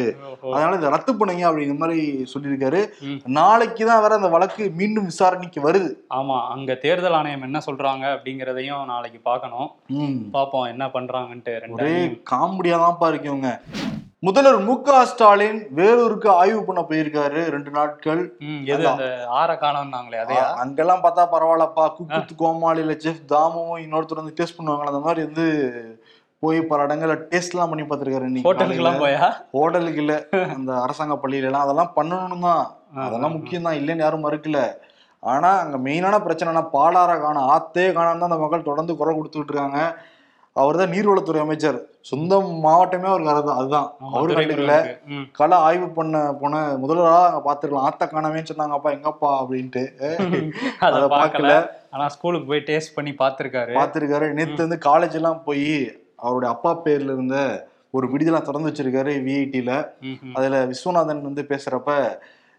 அதனால 0.51 0.77
இதை 0.77 0.91
ரத்து 0.93 1.13
பண்ணுங்க 1.15 1.43
அப்படிங்கிற 1.47 1.77
மாதிரி 1.81 1.99
சொல்லியிருக்காரு. 2.33 2.81
நாளைக்கு 3.37 3.83
தான் 3.89 4.01
வேற 4.05 4.15
அந்த 4.19 4.29
வழக்கு 4.35 4.65
மீண்டும் 4.79 5.09
விசாரணைக்கு 5.09 5.61
வருது 5.65 5.89
ஆமா 6.17 6.37
அங்க 6.53 6.77
தேர்தல் 6.83 7.17
ஆணையம் 7.19 7.45
என்ன 7.47 7.61
சொல்றாங்க 7.67 8.05
அப்படிங்கறதையும் 8.15 8.83
நாளைக்கு 8.91 9.21
பார்க்கணும் 9.23 9.69
ம். 9.99 10.17
பாப்போம் 10.33 10.69
என்ன 10.71 10.85
பண்றாங்கன்ட்டு 10.95 11.55
ரெண்டு 11.61 11.77
ஒரே 11.79 11.91
அணியும். 11.93 12.17
காமெடியா 12.31 12.77
தான் 12.83 13.11
இருக்கவங்க 13.11 13.51
முதல்வர் 14.23 14.63
மு 14.63 14.73
க 14.81 14.95
ஸ்டாலின் 15.09 15.59
வேலூருக்கு 15.77 16.29
ஆய்வு 16.33 16.61
பண்ண 16.65 16.81
போயிருக்காரு 16.87 17.41
ரெண்டு 17.53 17.71
நாட்கள். 17.71 18.21
ஆற 19.37 19.49
காணோம்னாங்களே 19.61 20.17
அதையா? 20.23 20.41
அ- 20.45 20.57
அங்கெல்லாம் 20.63 21.03
பார்த்தா 21.05 21.23
பரவாயில்லப்பா 21.33 21.85
குக்குத்து 21.91 22.33
கோமாளில 22.41 22.95
செஃப் 23.03 23.21
தாமுவும் 23.31 23.81
இன்னொருத்தர் 23.83 24.21
வந்து 24.21 24.35
டேஸ்ட் 24.39 24.57
பண்ணுவாங்களா 24.57 24.91
அந்த 24.93 25.03
மாதிரி 25.05 25.23
வந்து 25.27 25.45
போய் 26.43 26.59
பல 26.67 26.83
இடங்கள்ல 26.87 27.15
டேஸ்ட் 27.31 27.55
எல்லாம் 27.55 27.71
பண்ணி 27.71 27.85
பார்த்திருக்காரு 27.85 28.27
இன்னைக்கு 28.27 28.47
ஹோட்டலுக்கு. 28.49 29.01
போயா? 29.01 29.29
ஹோட்டலுக்கு 29.55 30.03
இல்ல 30.03 30.13
அந்த 30.55 30.71
அரசாங்க 30.83 31.15
பள்ளியில 31.23 31.49
எல்லாம் 31.49 31.65
அதெல்லாம் 31.65 31.93
பண்ணணும் 31.95 32.45
தான். 32.47 32.63
அதெல்லாம் 33.03 33.35
முக்கியம் 33.37 33.65
தான் 33.67 33.79
இல்லைன்னு 33.79 34.05
யாரும் 34.05 34.25
மறுக்கல. 34.25 34.59
ஆனா 35.23 35.49
அங்க 35.63 35.77
மெயினான 35.85 36.15
பிரச்சனைனா 36.25 36.63
பாலாற 36.73 37.11
காணும் 37.21 37.49
ஆத்தே 37.53 37.85
காணான்னு 37.91 38.21
தான் 38.21 38.31
அந்த 38.31 38.43
மக்கள் 38.43 38.67
தொடர்ந்து 38.67 38.93
குரல் 38.99 39.17
கொடுத்துட்டு 39.17 39.49
இருக்காங்க. 39.49 39.79
அவர் 40.59 40.77
தான் 40.77 40.91
நீர்வளத்துறை 40.93 41.39
அமைச்சர். 41.41 41.77
சொந்த 42.09 42.33
மாவட்டமே 42.63 43.07
அவருக்கு 43.09 43.31
அதுதான். 43.33 43.59
அதுதான் 43.59 43.87
அவரு 44.11 44.31
கண்டுக்கல. 44.37 44.75
கள 45.37 45.51
ஆய்வு 45.65 45.87
பண்ண 45.93 46.13
போன 46.39 46.53
முதல்வரா 46.81 47.19
அங்க 47.25 47.41
பாத்துக்கலாம் 47.45 47.87
ஆத்த 47.87 48.07
காணாமேன்னு 48.07 48.51
சொன்னாங்கப்பா 48.51 48.91
எங்கப்பா 48.95 49.31
அப்படின்ட்டு. 49.39 49.83
அத 50.85 50.93
பார்க்கல. 50.93 51.11
பார்க்கல. 51.15 51.51
ஆனா 51.93 52.05
ஸ்கூலுக்கு 52.15 52.49
போய் 52.49 52.65
டேஸ்ட் 52.67 52.95
பண்ணி 52.95 53.13
பார்த்திருக்காரு. 53.19 53.73
பாத்திருக்காரு 53.77 54.27
நேத்து 54.37 54.65
வந்து 54.65 54.79
காலேஜ் 54.85 55.17
எல்லாம் 55.19 55.41
போய் 55.45 55.67
அவருடைய 56.21 56.49
அப்பா 56.53 56.71
பேர்ல 56.83 57.13
இருந்த 57.15 57.37
ஒரு 57.93 58.07
விடுதலாம் 58.09 58.47
திறந்து 58.47 58.69
வச்சிருக்காரு 58.69 59.13
விஐடில 59.23 59.71
ம்ஹும். 60.07 60.33
அதுல 60.35 60.57
விஸ்வநாதன் 60.71 61.27
வந்து 61.27 61.43
பேசுறப்ப 61.49 61.91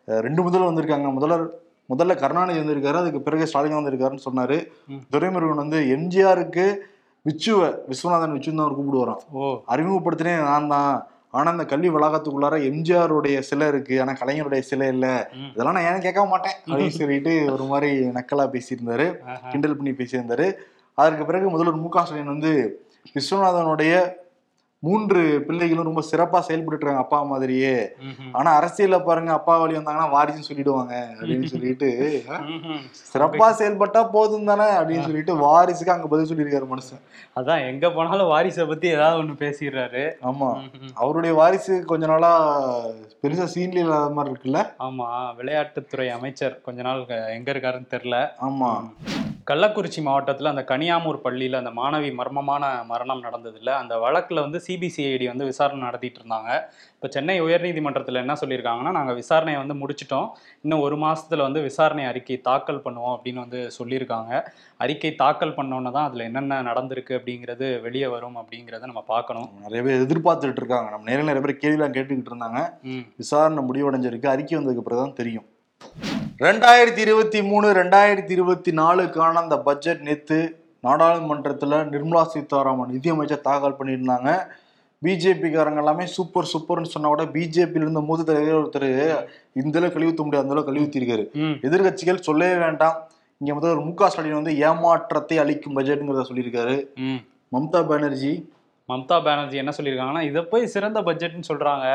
அஹ், 0.09 0.23
ரெண்டு 0.25 0.40
முதல்வர் 0.42 0.71
வந்திருக்காங்க. 0.71 1.09
முதல்வர் 1.16 1.45
முதல்ல 1.90 2.12
கருணாநிதி 2.19 2.61
வந்திருக்காரு. 2.61 2.99
அதுக்கு 3.00 3.21
பிறகு 3.23 3.49
ஸ்டாலின் 3.49 3.76
வந்திருக்காருன்னு 3.76 4.26
சொன்னாரு. 4.26 4.57
துரைமுருகன் 5.12 5.62
வந்து 5.62 5.78
எம்ஜிஆருக்கு 5.95 6.64
விச்சுவ 7.26 7.60
விஸ்வநாதன் 7.88 8.32
விச்சு 8.32 8.50
தான் 8.50 8.66
அவர் 8.66 8.76
கூப்பிடுவாராம். 8.76 9.22
ஓ. 9.34 9.46
அறிமுகப்படுத்தினே 9.68 10.34
நான் 10.42 10.68
தான் 10.68 10.92
ஆனா 11.34 11.48
இந்த 11.50 11.64
கல்வி 11.64 11.88
வளாகத்துக்குள்ளார 11.88 12.54
எம்ஜிஆருடைய 12.68 13.38
சிலை 13.40 13.66
இருக்கு. 13.68 14.00
ஆனா 14.00 14.12
கலைஞருடைய 14.20 14.60
சிலை 14.60 14.88
இல்ல. 14.88 15.06
இதெல்லாம் 15.50 15.76
நான் 15.76 15.86
ஏன்னு 15.88 16.02
கேட்க 16.02 16.24
மாட்டேன் 16.24 16.56
அப்படின்னு 16.62 16.96
சொல்லிட்டு 16.96 17.32
ஒரு 17.52 17.64
மாதிரி 17.64 17.90
நக்கலா 18.16 18.46
பேசியிருந்தாரு. 18.54 19.06
கிண்டல் 19.52 19.76
பண்ணி 19.76 19.92
பேசியிருந்தாரு. 19.92 20.46
அதற்கு 20.98 21.24
பிறகு 21.24 21.48
முதல்வர் 21.50 21.76
மு 21.76 21.88
க 21.88 22.04
ஸ்டாலின் 22.04 22.34
வந்து 22.34 22.52
விஸ்வநாதனுடைய 23.16 23.92
மூன்று 24.82 25.22
பிள்ளைகளும் 25.46 25.88
ரொம்ப 25.88 26.02
சிறப்பா 26.02 26.38
செயல்பட்டு 26.40 26.76
இருக்காங்க 26.76 27.02
அப்பா 27.02 27.18
மாதிரியே. 27.22 27.72
ஆனா 28.32 28.50
அரசியல்ல 28.58 28.99
பாருங்க 29.04 29.32
அப்பா 29.32 29.54
வழி 29.56 29.75
வந்தாங்கன்னா 29.76 30.08
வாரிசுன்னு 30.10 30.49
சொல்லிடுவாங்க 30.49 30.94
அப்படின்னு 31.16 31.50
சொல்லிட்டு. 31.54 31.88
சிறப்பா 33.10 33.49
செயல்பட்டா 33.58 34.02
போதும் 34.10 34.44
தானே 34.44 34.68
அப்படின்னு 34.78 35.06
சொல்லிட்டு 35.08 35.34
வாரிசுக்கு 35.42 35.94
அங்க 35.94 36.08
பதில் 36.08 36.30
சொல்லியிருக்காரு 36.30 36.70
மனுஷன். 36.72 37.02
அதான் 37.37 37.66
எங்க 37.66 37.90
போனாலும் 37.90 38.28
வாரிசை 38.28 38.66
பத்தி 38.66 38.88
ஏதாவது 38.88 39.20
ஒண்ணு 39.22 39.37
பேசிடுறாரு. 39.38 40.04
ஆமா. 40.25 40.50
அவருடைய 40.96 41.34
வாரிசு 41.34 41.76
கொஞ்ச 41.84 42.06
நாளா 42.06 42.32
பெருசா 43.25 43.46
சீன்ல 43.54 43.84
இல்லாத 43.84 44.12
மாதிரி 44.12 44.32
இருக்குல்ல? 44.34 44.62
ஆமா 44.80 45.08
விளையாட்டுத்துறை 45.38 46.08
அமைச்சர் 46.10 46.60
கொஞ்ச 46.62 46.82
நாள் 46.82 47.02
எங்க 47.37 47.49
இருக்காருன்னு 47.52 47.94
தெரியல. 47.94 48.18
ஆமா. 48.40 48.70
கள்ளக்குறிச்சி 49.49 50.00
மாவட்டத்தில் 50.06 50.50
அந்த 50.50 50.62
கனியாமூர் 50.70 51.18
பள்ளியில் 51.25 51.59
அந்த 51.59 51.70
மாணவி 51.78 52.11
மர்மமான 52.18 52.64
மரணம் 52.90 53.23
நடந்ததுல 53.26 53.70
அந்த 53.80 53.94
வழக்கில் 54.04 54.42
வந்து 54.44 54.59
சிபிசிஐடி 54.66 55.26
வந்து 55.30 55.44
விசாரணை 55.50 55.80
நடத்திட்டு 55.87 56.18
இருந்தாங்க. 56.20 56.50
இப்போ 56.97 57.09
சென்னை 57.14 57.37
உயர்நீதிமன்றத்தில் 57.47 58.20
என்ன 58.23 58.35
சொல்லியிருக்காங்கன்னா 58.42 58.92
நாங்கள் 58.99 59.18
விசாரணையை 59.20 59.59
வந்து 59.62 59.76
முடிச்சிட்டோம். 59.82 60.28
இன்னும் 60.64 60.85
ஒரு 60.87 60.99
மாசத்துல 61.04 61.44
வந்து 61.49 61.62
விசாரணை 61.68 62.04
அறிக்கை 62.11 62.38
தாக்கல் 62.49 62.82
பண்ணுவோம் 62.87 63.14
அப்படின்னு 63.16 63.44
வந்து 63.44 63.61
சொல்லியிருக்காங்க. 63.78 64.32
அறிக்கை 64.85 65.12
தாக்கல் 65.23 65.56
பண்ணோன்னே 65.59 65.92
தான் 65.99 66.09
அதில் 66.09 66.26
என்னென்ன 66.28 66.61
நடந்திருக்கு 66.70 67.18
அப்படிங்கிறது 67.20 67.68
வெளியே 67.87 68.11
வரும் 68.16 68.38
அப்படிங்கிறத 68.42 68.90
நம்ம 68.92 69.04
பார்க்கணும். 69.14 69.49
நிறைய 69.66 69.82
பேர் 69.87 70.04
எதிர்பார்த்துட்டு 70.06 70.62
இருக்காங்க. 70.64 70.90
நம்ம 70.94 71.09
நேரில் 71.11 71.30
நிறைய 71.30 71.44
பேர் 71.47 71.62
கேள்விலாம் 71.64 71.97
கேட்டுக்கிட்டு 71.97 72.32
இருந்தாங்க. 72.35 72.62
விசாரணை 73.23 73.64
முடிவடைஞ்சிருக்கு. 73.70 74.35
அறிக்கை 74.35 74.56
வந்ததுக்கு 74.59 74.87
பிறகு 74.88 75.04
தான் 75.04 75.18
தெரியும். 75.23 75.49
ரெண்டாயிரத்தி 76.44 77.00
இருபத்தி 77.04 77.38
மூணு 77.49 77.66
ரெண்டாயிரத்தி 77.78 78.32
இருபத்தி 78.37 78.70
நாலுக்கான 78.78 79.40
அந்த 79.40 79.56
பட்ஜெட் 79.66 80.04
நேத்து 80.06 80.38
நாடாளுமன்றத்துல 80.87 81.80
நிர்மலா 81.94 82.23
சீதாராமன் 82.35 82.92
நிதியமைச்சர் 82.94 83.42
தாக்கல் 83.49 83.76
பண்ணியிருந்தாங்க. 83.78 84.30
பிஜேபிக்காரங்க 85.02 85.82
எல்லாமே 85.82 86.04
சூப்பர் 86.14 86.49
சூப்பர்னு 86.52 86.92
சொன்னா 86.94 87.11
கூட 87.12 87.25
பிஜேபியில 87.35 87.87
இருந்த 87.87 88.02
மூத்த 88.06 88.26
தலைவர் 88.30 88.61
ஒருத்தர் 88.61 88.88
இந்த 89.62 89.76
அளவு 89.80 89.94
கழிவுத்த 89.97 90.25
முடியாது 90.26 90.47
அந்த 90.47 90.56
அளவு 90.56 90.68
கழிவுத்திருக்காரு. 90.70 91.26
எதிர்கட்சிகள் 91.68 92.25
சொல்லவே 92.28 92.56
வேண்டாம். 92.64 92.97
இங்க 93.40 93.50
முதல்வர் 93.59 93.85
மு 93.88 93.92
க 94.00 94.11
ஸ்டாலின் 94.14 94.40
வந்து 94.40 94.54
ஏமாற்றத்தை 94.68 95.38
அளிக்கும் 95.44 95.76
பட்ஜெட்ங்கிறத 95.78 96.26
சொல்லியிருக்காரு. 96.30 96.76
மம்தா 97.56 97.82
பானர்ஜி 97.92 98.32
மம்தா 98.90 99.16
பானர்ஜி 99.25 99.56
என்ன 99.56 99.73
சொல்லியிருக்காங்கன்னா 99.76 100.20
இதை 100.20 100.42
போய் 100.42 100.66
சிறந்த 100.66 101.00
பட்ஜெட்னு 101.00 101.49
சொல்றாங்க 101.49 101.87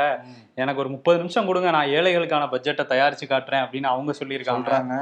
எனக்கு 0.56 0.82
ஒரு 0.82 0.90
முப்பது 0.90 1.18
நிமிஷம் 1.18 1.46
கொடுங்க 1.46 1.72
நான் 1.72 1.88
ஏழைகளுக்கான 1.88 2.50
பட்ஜெட்டை 2.52 2.86
தயாரிச்சு 2.86 3.26
காட்டுறேன் 3.30 3.64
அப்படின்னு 3.66 3.92
அவங்க 3.94 4.14
சொல்லியிருக்காங்க 4.20 4.70
சொல்றாங்க 4.70 4.98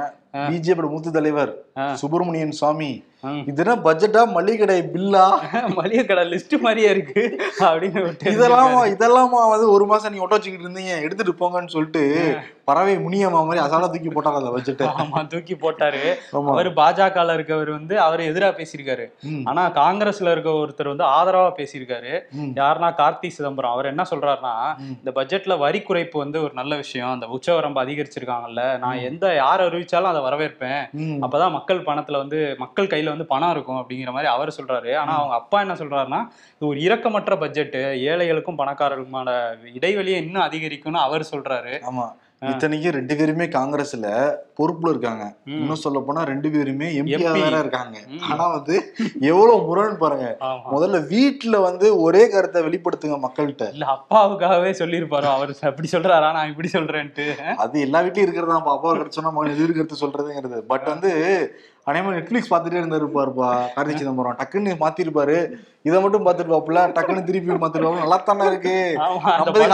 பிஜேபி 0.50 0.88
மூத்த 0.94 1.10
தலைவர். 1.10 1.52
சுப்பிரமணியன் 1.94 2.56
சுவாமி. 2.60 2.92
இதுனா 3.50 3.74
பட்ஜெட்டா 3.86 4.22
மளிகை 4.32 4.58
கடை 4.58 4.78
பில்லா 4.94 5.24
மளிகை 5.78 6.04
கடை 6.06 6.24
லிஸ்ட் 6.32 6.56
மாதிரியே 6.60 6.90
இருக்கு. 6.90 7.22
அப்படின்னு 7.68 8.02
இதெல்லாமா 8.34 8.80
இதெல்லாமா 8.94 9.40
வந்து 9.54 9.68
ஒரு 9.70 9.86
மாசம் 9.86 10.10
நீங்க 10.12 10.26
ஒட்ட 10.26 10.36
வச்சுக்கிட்டு 10.36 10.68
இருந்தீங்க. 10.68 10.94
எடுத்துட்டு 11.06 11.34
போங்கன்னு 11.40 11.74
சொல்லிட்டு 11.76 12.02
பறவை 12.68 12.92
முனியம்மா 12.96 13.40
மாதிரி 13.46 13.62
அசாலா 13.64 13.88
தூக்கி 13.92 14.10
போட்டாங்க 14.10 14.38
அந்த 14.40 14.50
பட்ஜெட்டை 14.54 14.86
ஆமா 15.00 15.20
தூக்கி 15.26 15.54
போட்டாரு. 15.54 16.02
அவர் 16.52 16.68
பாஜகல 16.72 17.34
இருக்கவர் 17.38 17.70
வந்து 17.70 17.94
அவர் 18.00 18.20
எதிரா 18.20 18.48
பேசியிருக்காரு. 18.60 19.04
ஆனா 19.44 19.62
காங்கிரஸ்ல 19.80 20.30
இருக்க 20.30 20.50
ஒருத்தர் 20.62 20.92
வந்து 20.92 21.06
ஆதரவா 21.16 21.50
பேசியிருக்காரு. 21.58 22.12
யாருன்னா 22.60 22.90
கார்த்தி 23.00 23.30
சிதம்பரம். 23.36 23.70
அவர் 23.70 23.90
என்ன 23.92 24.04
சொல்றாருன்னா. 24.10 24.54
இந்த 24.98 25.12
பட்ஜெட்ல 25.18 25.58
வரி 25.58 25.82
குறைப்பு 25.88 26.16
வந்து 26.16 26.42
ஒரு 26.42 26.54
நல்ல 26.54 26.76
விஷயம். 26.76 27.12
அந்த 27.12 27.26
உச்சவரம்பு 27.36 27.82
அதிகரிச்சிருக்காங்கல்ல. 27.84 28.78
நான் 28.78 29.04
எந்த 29.10 29.34
யார் 29.34 29.60
அறிவிச்சாலும் 29.60 30.12
அதை 30.12 30.22
வரவேற்பேன். 30.22 30.80
அப்பதான் 31.26 31.54
மக்கள் 31.58 31.86
பணத்துல 31.90 32.16
வந்து 32.16 32.40
மக்கள் 32.58 32.86
கையில 32.86 33.12
வந்து 33.14 33.30
பணம் 33.32 33.54
இருக்கும் 33.54 33.80
அப்படிங்கிற 33.80 34.12
மாதிரி 34.16 34.32
அவர் 34.34 34.56
சொல்றாரு. 34.58 34.92
ஆனா 35.02 35.14
அவங்க 35.20 35.36
அப்பா 35.40 35.60
என்ன 35.60 35.76
சொல்றாருன்னா 35.82 36.20
இது 36.56 36.70
ஒரு 36.72 36.80
இரக்கமற்ற 36.88 37.38
பட்ஜெட் 37.44 37.78
ஏழைகளுக்கும் 38.10 38.60
பணக்காரர்களுக்குமான 38.62 39.30
இடைவெளியை 39.78 40.20
இன்னும் 40.26 40.46
அதிகரிக்கும்னு 40.48 41.06
அவர் 41.06 41.30
சொல்றாரு. 41.32 41.74
ஆமா. 41.90 42.06
இத்தனைக்கும் 42.50 42.94
ரெண்டு 42.96 43.14
பேருமே 43.18 43.44
காங்கிரஸ்ல 43.54 44.06
பொறுப்புல 44.58 44.90
இருக்காங்க. 44.92 45.24
இன்னும் 45.44 45.80
சொல்ல 45.82 45.98
போனா 46.06 46.22
ரெண்டு 46.30 46.48
பேருமே. 46.54 46.88
வேற 47.36 47.54
இருக்காங்க. 47.58 47.98
ஆனா 48.30 48.46
வந்து 48.54 48.74
எவ்வளவு 49.30 49.56
முரண் 49.68 50.00
பாருங்க. 50.02 50.26
முதல்ல 50.72 50.98
வீட்டுல 51.12 51.60
வந்து 51.66 51.86
ஒரே 52.06 52.22
கருத்தை 52.28 52.62
வெளிப்படுத்துங்க 52.66 53.18
மக்கள்கிட்ட. 53.24 53.66
இல்ல 53.72 53.86
அப்பாவுக்காகவே 53.94 54.72
சொல்லியிருப்பாரோ. 54.80 55.30
அவர் 55.36 55.52
அப்படி 55.70 55.90
சொல்றாரா 55.92 56.30
நான் 56.38 56.50
இப்படி 56.52 56.70
சொல்றேன்ட்டு. 56.72 57.26
அது 57.64 57.84
எல்லா 57.86 58.02
வீட்லயும் 58.06 58.26
இருக்கிறதா 58.26 58.58
அப்பா 58.62 58.90
கருத்து 58.90 59.18
சொன்னா 59.18 59.32
மகன் 59.36 59.54
எதிர் 59.56 59.78
கருத்து 59.78 60.02
சொல்றதுங்கிறது 60.04 60.60
பட் 60.72 60.88
வந்து 60.92 61.12
அனைவரும் 61.84 62.20
நெட்ஃபிளிக்ஸ் 62.20 62.52
பார்த்துட்டே 62.52 62.78
இருந்திருப்பாருப்பா. 62.80 63.66
கார்த்தி 63.76 63.96
சிதம்பரம். 63.96 64.36
டக்குன்னு 64.36 64.74
மாத்திருப்பாரு. 64.80 65.52
இதை 65.88 65.96
மட்டும் 66.02 66.22
பார்த்துட்டு 66.26 66.52
பாப்புல 66.52 66.82
டக்குன்னு 66.96 67.24
திருப்பி 67.28 67.56
மாத்திருப்பாரு 67.62 68.02
நல்லா 68.02 68.16
தானே 68.28 68.44
இருக்கு. 68.50 68.76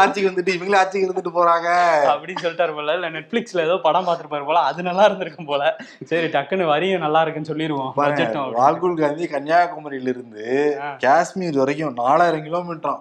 ஆட்சிக்கு 0.05 0.31
வந்துட்டு 0.31 0.55
இவங்களே 0.57 0.79
ஆட்சிக்கு 0.81 1.07
இருந்துட்டு 1.09 1.33
போறாங்க. 1.37 1.69
அப்படின்னு 2.13 2.43
சொல்லிட்டாரு 2.45 2.73
போல. 2.79 2.95
இல்ல 2.99 3.09
நெட்ஃபிளிக்ஸ்ல 3.17 3.65
ஏதோ 3.67 3.77
படம் 3.85 4.07
பார்த்திருப்பாரு 4.09 4.45
போல. 4.49 4.63
அது 4.71 4.87
நல்லா 4.89 5.05
இருந்திருக்கும் 5.09 5.49
போல. 5.51 5.63
சரி 6.13 6.29
டக்குன்னு 6.37 6.67
வரியும் 6.73 7.05
நல்லா 7.05 7.21
இருக்குன்னு 7.25 7.51
சொல்லிடுவோம் 7.53 7.93
ராகுல் 8.61 8.99
காந்தி 9.03 9.29
கன்னியாகுமரியில 9.35 10.13
இருந்து. 10.15 10.47
காஷ்மீர் 11.05 11.61
வரைக்கும் 11.63 11.95
நாலாயிரம் 12.03 12.45
கிலோமீட்டர். 12.49 12.99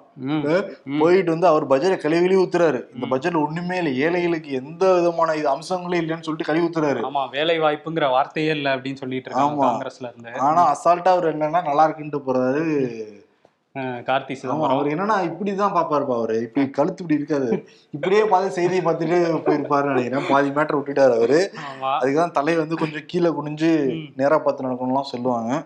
போயிட்டு 1.01 1.33
வந்து 1.35 1.49
அவர் 1.51 1.65
பட்ஜெட்டை 1.73 1.97
கழுவி 2.05 2.37
ஊத்துறாரு. 2.43 2.79
இந்த 2.95 3.05
பட்ஜெட்ல 3.15 3.41
ஒண்ணுமே 3.47 3.75
இல்லை. 3.81 3.95
ஏழைகளுக்கு 4.05 4.51
எந்த 4.61 4.85
விதமான 4.99 5.35
இது 5.41 5.49
அம்சங்களும் 5.55 5.99
இல்லைன்னு 6.03 6.27
சொல்லிட்டு 6.27 6.49
கழுவி 6.51 6.65
ஊத்துறாரு. 6.67 7.03
ஆமா 7.09 7.25
வேலை 7.35 7.57
வாய்ப்புங்கிற 7.65 8.07
வார்த்தையே 8.15 8.53
இல்ல 8.59 8.75
அப்படின்னு 8.75 9.01
சொல்லிட்டு 9.03 9.29
இருக்காங்க. 9.29 9.65
காங்கிரஸ்ல 9.67 10.07
இருந்து. 10.11 10.37
ஆனா 10.47 10.63
அசால்ட்டா 10.75 11.13
அவர் 11.17 11.31
என்னன்னா 11.33 11.63
நல்லா 11.71 11.85
இருக்குன்ட்டு 11.89 12.25
போறாரு. 12.29 12.65
கார்த்தி 14.09 14.33
சிதம்பரம். 14.33 14.77
அவர் 14.77 14.87
என்னன்னா 14.87 15.17
இப்படிதான் 15.29 15.75
பாப்பாருப்பா 15.77 16.17
அவரு. 16.19 16.41
இப்படி 16.41 16.69
கழுத்து 16.69 17.03
இப்படி 17.03 17.19
இருக்காது. 17.21 17.67
இப்படியே 17.91 18.23
பார்த்து 18.23 18.51
செய்தியை 18.51 18.83
பார்த்துட்டு 18.85 19.17
போயிருப்பாருன்னு 19.47 19.95
நினைக்கிறேன். 19.95 20.27
பாதி 20.29 20.49
மேட்டர் 20.49 20.79
விட்டுட்டாரு 20.79 21.15
அவரு. 21.15 21.51
அதுக்குதான் 21.99 22.31
தலை 22.31 22.55
வந்து 22.55 22.75
கொஞ்சம் 22.75 23.07
கீழே 23.07 23.29
குனிஞ்சு 23.29 23.71
நேரா 24.15 24.37
பார்த்து 24.37 24.67
நடக்கணும்லாம் 24.67 25.11
சொல்லுவாங்க. 25.13 25.63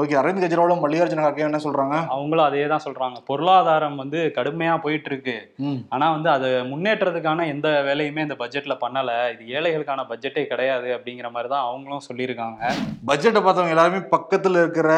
ஓகே 0.00 0.16
அரவிந்த் 0.20 0.42
கெஜ்ரிவாலும் 0.44 0.80
மல்லிகார்ஜுன 0.84 1.22
கார்கே 1.24 1.44
என்ன 1.46 1.58
சொல்றாங்க? 1.64 1.98
அவங்களும் 2.14 2.46
அதே 2.46 2.64
தான் 2.72 2.82
சொல்றாங்க. 2.86 3.18
பொருளாதாரம் 3.28 3.94
வந்து 4.00 4.18
கடுமையா 4.38 4.72
போயிட்டு 4.82 5.08
இருக்கு 5.10 5.36
ஆனா 5.94 6.06
வந்து 6.14 6.28
அது 6.34 6.48
முன்னேற்றத்துக்கான 6.72 7.46
எந்த 7.52 7.68
வேலையுமே 7.86 8.24
இந்த 8.26 8.36
பட்ஜெட்ல 8.42 8.74
பண்ணல. 8.82 9.10
இது 9.34 9.44
ஏழைகளுக்கான 9.56 10.04
பட்ஜெட்டே 10.10 10.42
கிடையாது 10.50 10.88
அப்படிங்கிற 10.96 11.28
மாதிரி 11.36 11.50
தான் 11.54 11.66
அவங்களும் 11.68 12.04
சொல்லியிருக்காங்க. 12.08 12.72
பட்ஜெட்டை 13.10 13.42
பார்த்தவங்க 13.46 13.74
எல்லாருமே 13.76 14.00
பக்கத்துல 14.14 14.64
இருக்கிற 14.64 14.88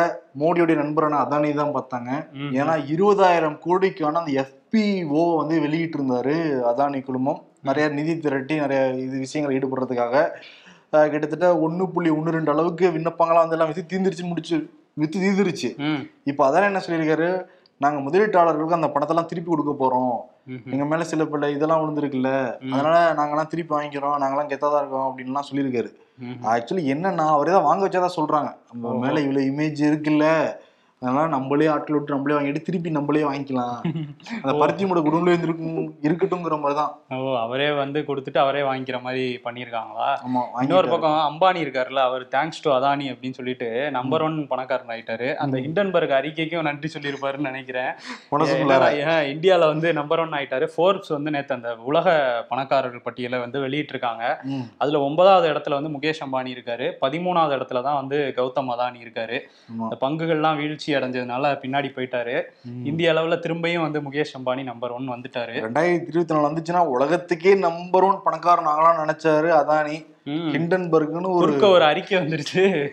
மோடியோடைய 0.43 0.79
நண்பரான 0.83 1.21
அதானி 1.25 1.53
தான் 1.63 1.75
பார்த்தாங்க. 1.77 2.11
ஏன்னா 2.61 2.75
இருபதாயிரம் 2.95 3.59
கோடிக்கான 3.67 4.21
அந்த 4.23 4.35
எஃபிஓ 4.45 5.23
வந்து 5.41 5.57
வெளியிட்டு 5.67 5.99
இருந்தாரு 6.01 6.37
அதானி 6.71 7.03
குழுமம். 7.11 7.41
நிறைய 7.71 7.87
நிதி 7.99 8.17
திரட்டி 8.27 8.57
நிறைய 8.65 8.81
இது 9.05 9.19
விஷயங்கள் 9.27 9.57
ஈடுபடுறதுக்காக. 9.59 10.25
கிட்டத்தட்ட 11.13 11.47
ஒண்ணு 11.65 11.87
புள்ளி 11.95 12.11
ஒன்று 12.19 12.35
ரெண்டு 12.37 12.53
அளவுக்கு 12.53 12.87
விண்ணப்பங்கள்லாம் 12.95 13.45
வந்து 13.45 13.57
எல்லாம் 13.57 13.71
வித்து 13.71 13.83
தீர்ந்துருச்சு 13.91 14.29
முடிச்சு 14.33 14.59
வித்து 14.99 15.19
தீர்ந்துருச்சு. 15.21 15.71
ம், 15.79 16.03
இப்போ 16.25 16.43
அதானே 16.47 16.65
என்ன 16.65 16.81
சொல்லியிருக்காரு? 16.87 17.29
நாங்க 17.81 17.99
முதலீட்டாளர்களுக்கு 18.01 18.79
அந்த 18.79 18.89
பணத்தெல்லாம் 18.95 19.27
திருப்பி 19.27 19.51
கொடுக்க 19.51 19.73
போறோம். 19.73 20.17
எங்க 20.73 20.85
மேல 20.85 21.05
சில 21.05 21.25
பல 21.25 21.51
இதெல்லாம் 21.51 21.81
விழுந்திருக்குல்ல. 21.83 22.31
அதனால 22.73 22.97
நாங்கெல்லாம் 23.19 23.51
திருப்பி 23.53 23.75
வாங்கிக்கிறோம். 23.75 24.17
நாங்கெல்லாம் 24.23 24.51
கெத்தா 24.53 24.79
இருக்கோம் 24.81 25.07
அப்படின்லாம் 25.09 25.49
சொல்லியிருக்காரு. 25.51 25.91
ஆக்சுவலி 26.53 26.85
என்னன்னா 26.95 27.25
அவரே 27.35 27.51
தான் 27.51 27.63
வாங்க 27.63 27.83
வச்சதா 27.89 28.11
சொல்றாங்க. 28.17 28.51
நம்ம. 28.71 28.95
மேல 29.05 29.21
இவ்வளவு 29.21 29.51
இமேஜ் 29.51 29.83
இருக்குல்ல. 29.91 30.27
அதனால 31.03 31.27
நம்மளே 31.35 31.67
ஆட்கள் 31.73 31.97
விட்டு 31.97 32.15
நம்மளே 32.15 32.35
வாங்கிட்டு 32.37 32.63
திருப்பி 32.63 32.91
நம்மளே 32.91 33.23
வாங்கிக்கலாம். 33.25 33.75
அந்த 34.43 34.53
பருத்தி 34.61 34.85
மூட 34.85 35.01
குடும்பம் 35.01 35.45
இருக்கும் 35.47 35.77
இருக்கட்டும்ங்கிற 36.07 36.57
மாதிரி 36.63 36.77
தான் 36.79 36.93
ஓ 37.17 37.35
அவரே 37.43 37.69
வந்து 37.81 38.01
கொடுத்துட்டு 38.09 38.41
அவரே 38.45 38.63
வாங்கிக்கிற 38.69 38.99
மாதிரி 39.05 39.25
பண்ணியிருக்காங்களா? 39.45 40.09
ஆமா 40.25 40.43
இன்னொரு. 40.65 40.89
பக்கம் 40.95 41.19
அம்பானி 41.29 41.61
இருக்காருல்ல 41.65 42.03
அவர் 42.09 42.25
தேங்க்ஸ் 42.35 42.63
டு 42.65 42.71
அதானி 42.77 43.07
அப்படின்னு 43.13 43.39
சொல்லிட்டு 43.39 43.69
நம்பர் 43.99 44.25
ஒன் 44.27 44.39
பணக்காரன் 44.53 44.93
ஆயிட்டாரு. 44.95 45.29
அந்த 45.45 45.57
ஹிண்டன்பர்க் 45.67 46.17
அறிக்கைக்கும் 46.19 46.69
நன்றி 46.69 46.91
சொல்லியிருப்பாருன்னு 46.95 47.51
நினைக்கிறேன். 47.51 47.91
இந்தியால 49.35 49.67
வந்து 49.73 49.89
நம்பர் 50.01 50.23
ஒன் 50.25 50.37
ஆயிட்டாரு. 50.39 50.69
ஃபோர்ப்ஸ் 50.75 51.15
வந்து 51.17 51.33
நேத்து 51.37 51.59
அந்த 51.59 51.71
உலக 51.91 52.07
பணக்காரர்கள் 52.51 53.07
பட்டியலை 53.07 53.41
வந்து 53.45 53.59
வெளியிட்டிருக்காங்க. 53.67 54.25
அதுல 54.83 55.01
ஒன்பதாவது 55.07 55.49
இடத்துல 55.53 55.79
வந்து 55.79 55.95
முகேஷ் 55.97 56.25
அம்பானி 56.27 56.53
இருக்காரு. 56.57 56.89
பதிமூணாவது 57.05 57.57
இடத்துல 57.59 57.83
தான் 57.89 58.01
வந்து 58.03 58.21
கௌதம் 58.41 58.73
அதானி 58.75 59.01
இருக்காரு. 59.07 59.39
இந்த 59.79 59.97
பங்குகள்லாம் 60.05 60.61
வீழ்ச்சி 60.63 60.88
அதிர்ச்சி 60.89 60.95
அடைஞ்சதுனால 60.97 61.45
பின்னாடி 61.63 61.89
போயிட்டாரு. 61.97 62.43
இந்திய 62.85 63.13
அளவுல 63.13 63.37
திரும்பியும் 63.45 63.81
வந்து 63.81 64.01
முகேஷ் 64.01 64.37
அம்பானி 64.39 64.63
நம்பர் 64.63 64.91
ஒன் 64.91 65.11
வந்துட்டாரு. 65.11 65.57
ரெண்டாயிரத்தி 65.67 66.09
இருபத்தி 66.09 66.35
நாலு 66.35 66.49
வந்துச்சுன்னா 66.49 66.87
உலகத்துக்கே 66.87 67.55
நம்பர் 67.55 68.03
ஒன் 68.03 68.21
பணக்காரன் 68.25 68.67
ஆகலாம்னு 68.67 69.03
நினைச்சாரு 69.05 69.51
அதானி. 69.63 69.99
ஹிண்டன்பர்க்னு 70.55 71.29
ஒரு 71.31 71.71
ஒரு 71.71 71.85
அறிக்கை 71.85 72.19
வந்துருச்சு. 72.19 72.89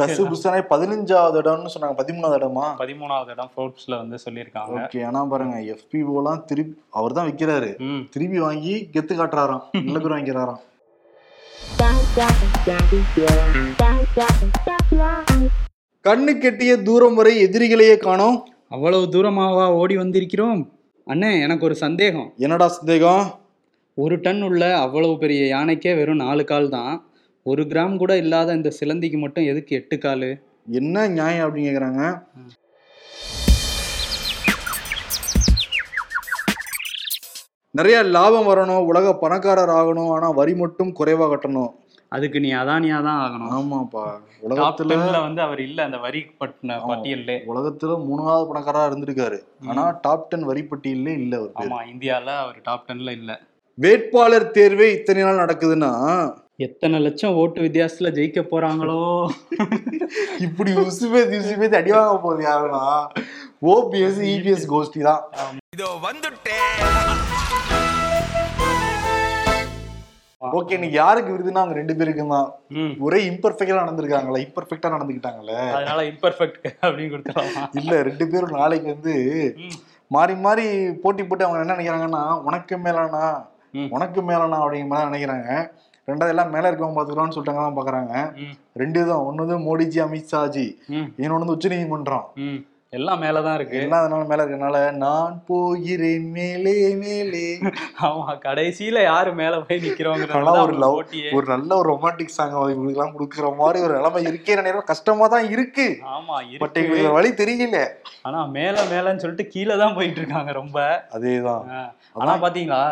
தசு 0.00 0.22
புஸ்தானே 0.28 0.58
பதினஞ்சாவது 0.58 1.38
இடம்னு 1.42 1.72
சொன்னாங்க. 1.74 1.96
பதிமூணாவது 2.00 2.38
இடமா? 2.38 2.64
பதிமூணாவது 2.78 3.28
இடம் 3.28 3.50
ஃபோர்ப்ஸ்ல 3.56 3.96
வந்து 3.96 4.18
சொல்லியிருக்காங்க. 4.24 4.80
ஓகே 4.80 5.06
ஆனா 5.06 5.24
பாருங்க 5.24 5.60
எல்லாம் 5.60 6.44
திருப்பி 6.44 6.82
அவர் 6.90 7.12
தான் 7.12 7.30
விக்கிறாரு. 7.30 7.78
ம். 7.78 8.08
திருப்பி 8.10 8.38
வாங்கி 8.38 8.88
கெத்து 8.92 9.14
காட்டுறாராம். 9.14 9.64
நல்ல 9.72 10.08
வாங்கிறாராம் 10.08 10.60
கண்ணு 16.06 16.32
கெட்டிய 16.34 16.82
தூரம் 16.82 17.14
வரை 17.14 17.32
எதிரிகளையே 17.44 17.96
காணோம். 17.96 18.36
அவ்வளவு 18.68 19.04
தூரமாவா 19.12 19.66
ஓடி 19.80 19.96
வந்திருக்கிறோம்? 19.96 20.60
அண்ணே 21.06 21.40
எனக்கு 21.42 21.64
ஒரு 21.64 21.74
சந்தேகம். 21.74 22.32
என்னடா 22.36 22.68
சந்தேகம்? 22.68 23.26
ஒரு 23.94 24.16
டன் 24.20 24.42
உள்ள 24.42 24.78
அவ்வளவு 24.78 25.18
பெரிய 25.18 25.56
யானைக்கே 25.56 25.92
வெறும் 25.96 26.16
நாலு 26.16 26.44
கால் 26.44 26.68
தான். 26.68 26.94
ஒரு 27.42 27.62
கிராம் 27.62 27.96
கூட 27.96 28.16
இல்லாத 28.16 28.52
இந்த 28.52 28.72
சிலந்திக்கு 28.80 29.18
மட்டும் 29.18 29.44
எதுக்கு 29.44 29.76
எட்டு 29.76 29.98
காலு? 29.98 30.30
என்ன 30.80 31.06
நியாயம் 31.08 31.44
அப்படின்னு 31.46 31.68
கேக்குறாங்க? 31.68 32.02
நிறைய 37.70 38.02
லாபம் 38.02 38.48
வரணும் 38.48 38.84
உலக 38.90 39.14
பணக்காரர் 39.14 39.74
ஆகணும் 39.80 40.10
ஆனா 40.16 40.30
வரி 40.30 40.54
மட்டும் 40.54 40.94
குறைவா 40.98 41.28
கட்டணும். 41.28 41.70
அதுக்கு 42.12 42.40
நீ 42.40 42.52
அதானியா 42.52 43.02
தான் 43.02 43.20
ஆகணும். 43.24 43.52
ஆமாப்பா. 43.58 44.04
டாப் 44.42 44.80
உலகத்துல 44.80 45.20
வந்து 45.20 45.42
அவர் 45.42 45.60
இல்ல 45.60 45.84
அந்த 45.84 45.98
வரி 45.98 46.20
பட்டின. 46.40 46.78
பட்டியல்ல. 46.88 47.32
உலகத்துல 47.52 47.96
மூணாவது 48.08 48.48
பணக்காரரா 48.50 48.84
இருந்திருக்காரு. 48.90 49.38
ஆனா 49.66 49.98
டாப் 50.02 50.28
டென் 50.28 50.44
வரி 50.44 50.64
பட்டியல்ல 50.70 51.08
இல்ல 51.20 51.36
அவர் 51.36 51.52
பேரு. 51.52 51.70
ஆமா 51.70 51.80
இந்தியால 51.92 52.28
அவர் 52.36 52.60
டாப் 52.62 52.86
டென்ல 52.88 53.10
இல்ல. 53.10 53.40
வேட்பாளர் 53.78 54.50
தேர்வே 54.50 54.86
இத்தனை 54.92 55.22
நாள் 55.22 55.42
நடக்குதுன்னா? 55.44 55.92
எத்தனை 56.56 57.00
லட்சம் 57.00 57.34
ஓட்டு 57.34 57.60
வித்தியாசத்துல 57.62 58.10
ஜெயிக்க 58.18 58.40
போறாங்களோ? 58.50 58.98
இப்படி 60.38 60.72
உசுபேத்தி 60.72 61.36
உசுபேத்தி 61.42 61.74
அடி 61.74 61.90
வாங்க 61.90 62.18
போகுது 62.18 62.44
யாருன்னா? 62.48 62.82
ஓபிஎஸ் 63.66 64.20
இபிஎஸ் 64.34 64.68
கோஷ்டி 64.68 65.02
தான். 65.02 65.22
இதோ 65.76 65.88
வந்துட்டேன். 66.02 67.91
ஓகே 70.50 70.74
இன்னைக்கு 70.74 70.96
யாருக்கு 70.96 71.34
விருதுன்னா 71.34 71.60
அவங்க 71.60 71.74
ரெண்டு 71.74 71.96
பேருக்கும் 71.96 72.32
தான். 72.32 72.48
ஒரே 73.00 73.18
இம்பர்ஃபெக்டா 73.30 73.82
நடந்திருக்காங்களே 73.82 74.40
இம்பர்ஃபெக்டா 74.46 74.88
நடந்துக்கிட்டாங்கல்ல 74.94 75.54
அதனால 75.76 76.04
இம்பர்ஃபெக்ட் 76.04 76.66
அப்படின்னு 76.82 77.12
கொடுத்துடலாமா? 77.12 77.62
இல்ல 77.80 78.02
ரெண்டு 78.02 78.26
பேரும் 78.28 78.56
நாளைக்கு 78.58 78.88
வந்து. 78.94 79.14
மாறி 80.10 80.34
மாறி 80.38 80.64
போட்டி 81.04 81.22
போட்டு 81.22 81.44
அவங்க 81.44 81.60
என்ன 81.60 81.76
நினைக்கிறாங்கன்னா 81.76 82.22
உனக்கு 82.48 82.76
மேலானா. 82.78 83.24
உனக்கு 83.90 84.20
மேலானா? 84.22 84.58
அப்படிங்கிற 84.58 84.88
மாதிரி 84.88 85.10
நினைக்கிறாங்க. 85.10 85.50
ரெண்டாவது 86.08 86.28
எல்லாம் 86.28 86.50
மேல 86.50 86.68
இருக்கவங்க 86.68 86.96
பாத்துக்கலாம்னு 86.96 87.36
சொல்லிட்டாங்க 87.36 87.76
பாக்குறாங்க. 87.78 88.14
ரெண்டு 88.76 89.06
தான் 89.06 89.40
வந்து 89.40 89.58
மோடிஜி 89.66 90.00
அமித்ஷாஜி. 90.00 90.66
இன்னொன்னு 91.18 91.54
உச்ச 91.54 91.68
நீதிமன்றம் 91.68 92.26
எல்லாம் 92.92 93.20
மேலதான் 93.22 93.54
இருக்கு. 93.54 93.76
எல்லாம் 93.76 94.02
அதனால 94.02 94.24
மேல 94.30 94.44
இருக்கனால 94.44 94.78
நான் 94.94 95.36
போகிறேன் 95.46 96.26
மேலே 96.30 96.74
மேலே. 96.94 97.44
ஆமா 98.00 98.26
கடைசியில 98.44 99.02
யாரு 99.02 99.30
மேல 99.34 99.60
போய் 99.60 99.78
ஆனா 99.78 99.84
நிக்கிறோங்கிறது 99.86 100.64
ஒரு 100.64 100.74
லவ் 100.82 100.96
ஒரு 101.32 101.46
நல்ல 101.46 101.70
ஒரு 101.76 101.88
ரொமான்டிக் 101.92 102.36
சாங் 102.36 102.52
இவங்களுக்குலாம் 102.64 103.14
கொடுக்குற 103.14 103.54
மாதிரி 103.56 103.84
ஒரு 103.86 103.96
நிலைமை 103.98 104.22
இருக்கே 104.24 104.58
நேரம் 104.68 104.90
கஷ்டமா 104.92 105.26
தான் 105.26 105.48
இருக்கு. 105.54 105.86
ஆமா 106.16 106.36
பட் 106.62 106.78
எங்களுக்கு 106.82 107.16
வழி 107.18 107.32
தெரியல. 107.42 107.80
ஆனா 108.22 108.40
மேல 108.58 108.76
மேலன்னு 108.92 109.24
சொல்லிட்டு 109.24 109.52
கீழே 109.54 109.76
தான் 109.76 109.94
போயிட்டு 109.94 110.22
இருக்காங்க 110.22 110.52
ரொம்ப. 110.52 110.78
அதேதான். 111.12 111.64
ஆனா 112.14 112.34
பாத்தீங்களா 112.44 112.82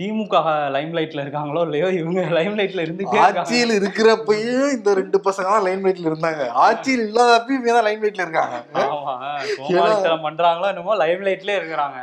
திமுக 0.00 0.34
லைம் 0.74 0.92
லைட்ல 0.96 1.22
இருக்காங்களோ 1.24 1.60
இல்லையோ 1.66 1.86
இவங்க 2.00 2.20
லைம் 2.36 2.56
லைட்ல 2.58 2.82
இருந்துட்டே 2.84 3.14
இருக்காங்க. 3.14 3.40
ஆட்சியில் 3.40 3.72
இருக்கிறப்பயும் 3.78 4.68
இந்த 4.74 4.90
ரெண்டு 4.98 5.18
பசங்க 5.24 5.46
தான் 5.48 5.64
லைன் 5.66 5.82
வெயிட்ல 5.84 6.10
இருந்தாங்க. 6.10 6.42
ஆட்சியில் 6.66 7.02
இல்லாதப்பயும் 7.06 7.58
இவங்க 7.58 7.74
தான் 7.76 7.86
லைன் 7.88 8.02
வெயிட்ல 8.04 8.26
இருக்காங்க 8.26 8.56
ஆமா 8.84 9.14
கோமாளித்தனம் 9.56 10.24
பண்றாங்களோ 10.28 10.68
என்னமோ 10.72 10.98
லைம் 11.02 11.24
லைட்லயே 11.28 11.58
இருக்கிறாங்க. 11.60 11.98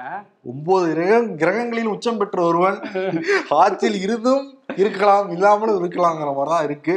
ஒன்பது 0.51 0.89
கிரகம் 0.93 1.29
கிரகங்களில் 1.43 1.93
உச்சம் 1.93 2.19
பெற்ற 2.21 2.41
ஒருவன். 2.49 2.79
ஆட்சியில் 3.63 3.97
இருந்தும் 4.05 4.43
இருக்கலாம் 4.84 5.27
இல்லாமலும் 5.36 5.79
இருக்கலாங்கிற 5.81 6.31
மாதிரி 6.38 6.53
தான் 6.55 6.67
இருக்கு 6.69 6.95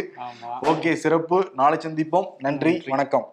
ஓகே 0.73 0.93
சிறப்பு. 1.05 1.39
நாளை 1.61 1.79
சந்திப்போம். 1.87 2.29
நன்றி. 2.47 2.75
வணக்கம். 2.95 3.27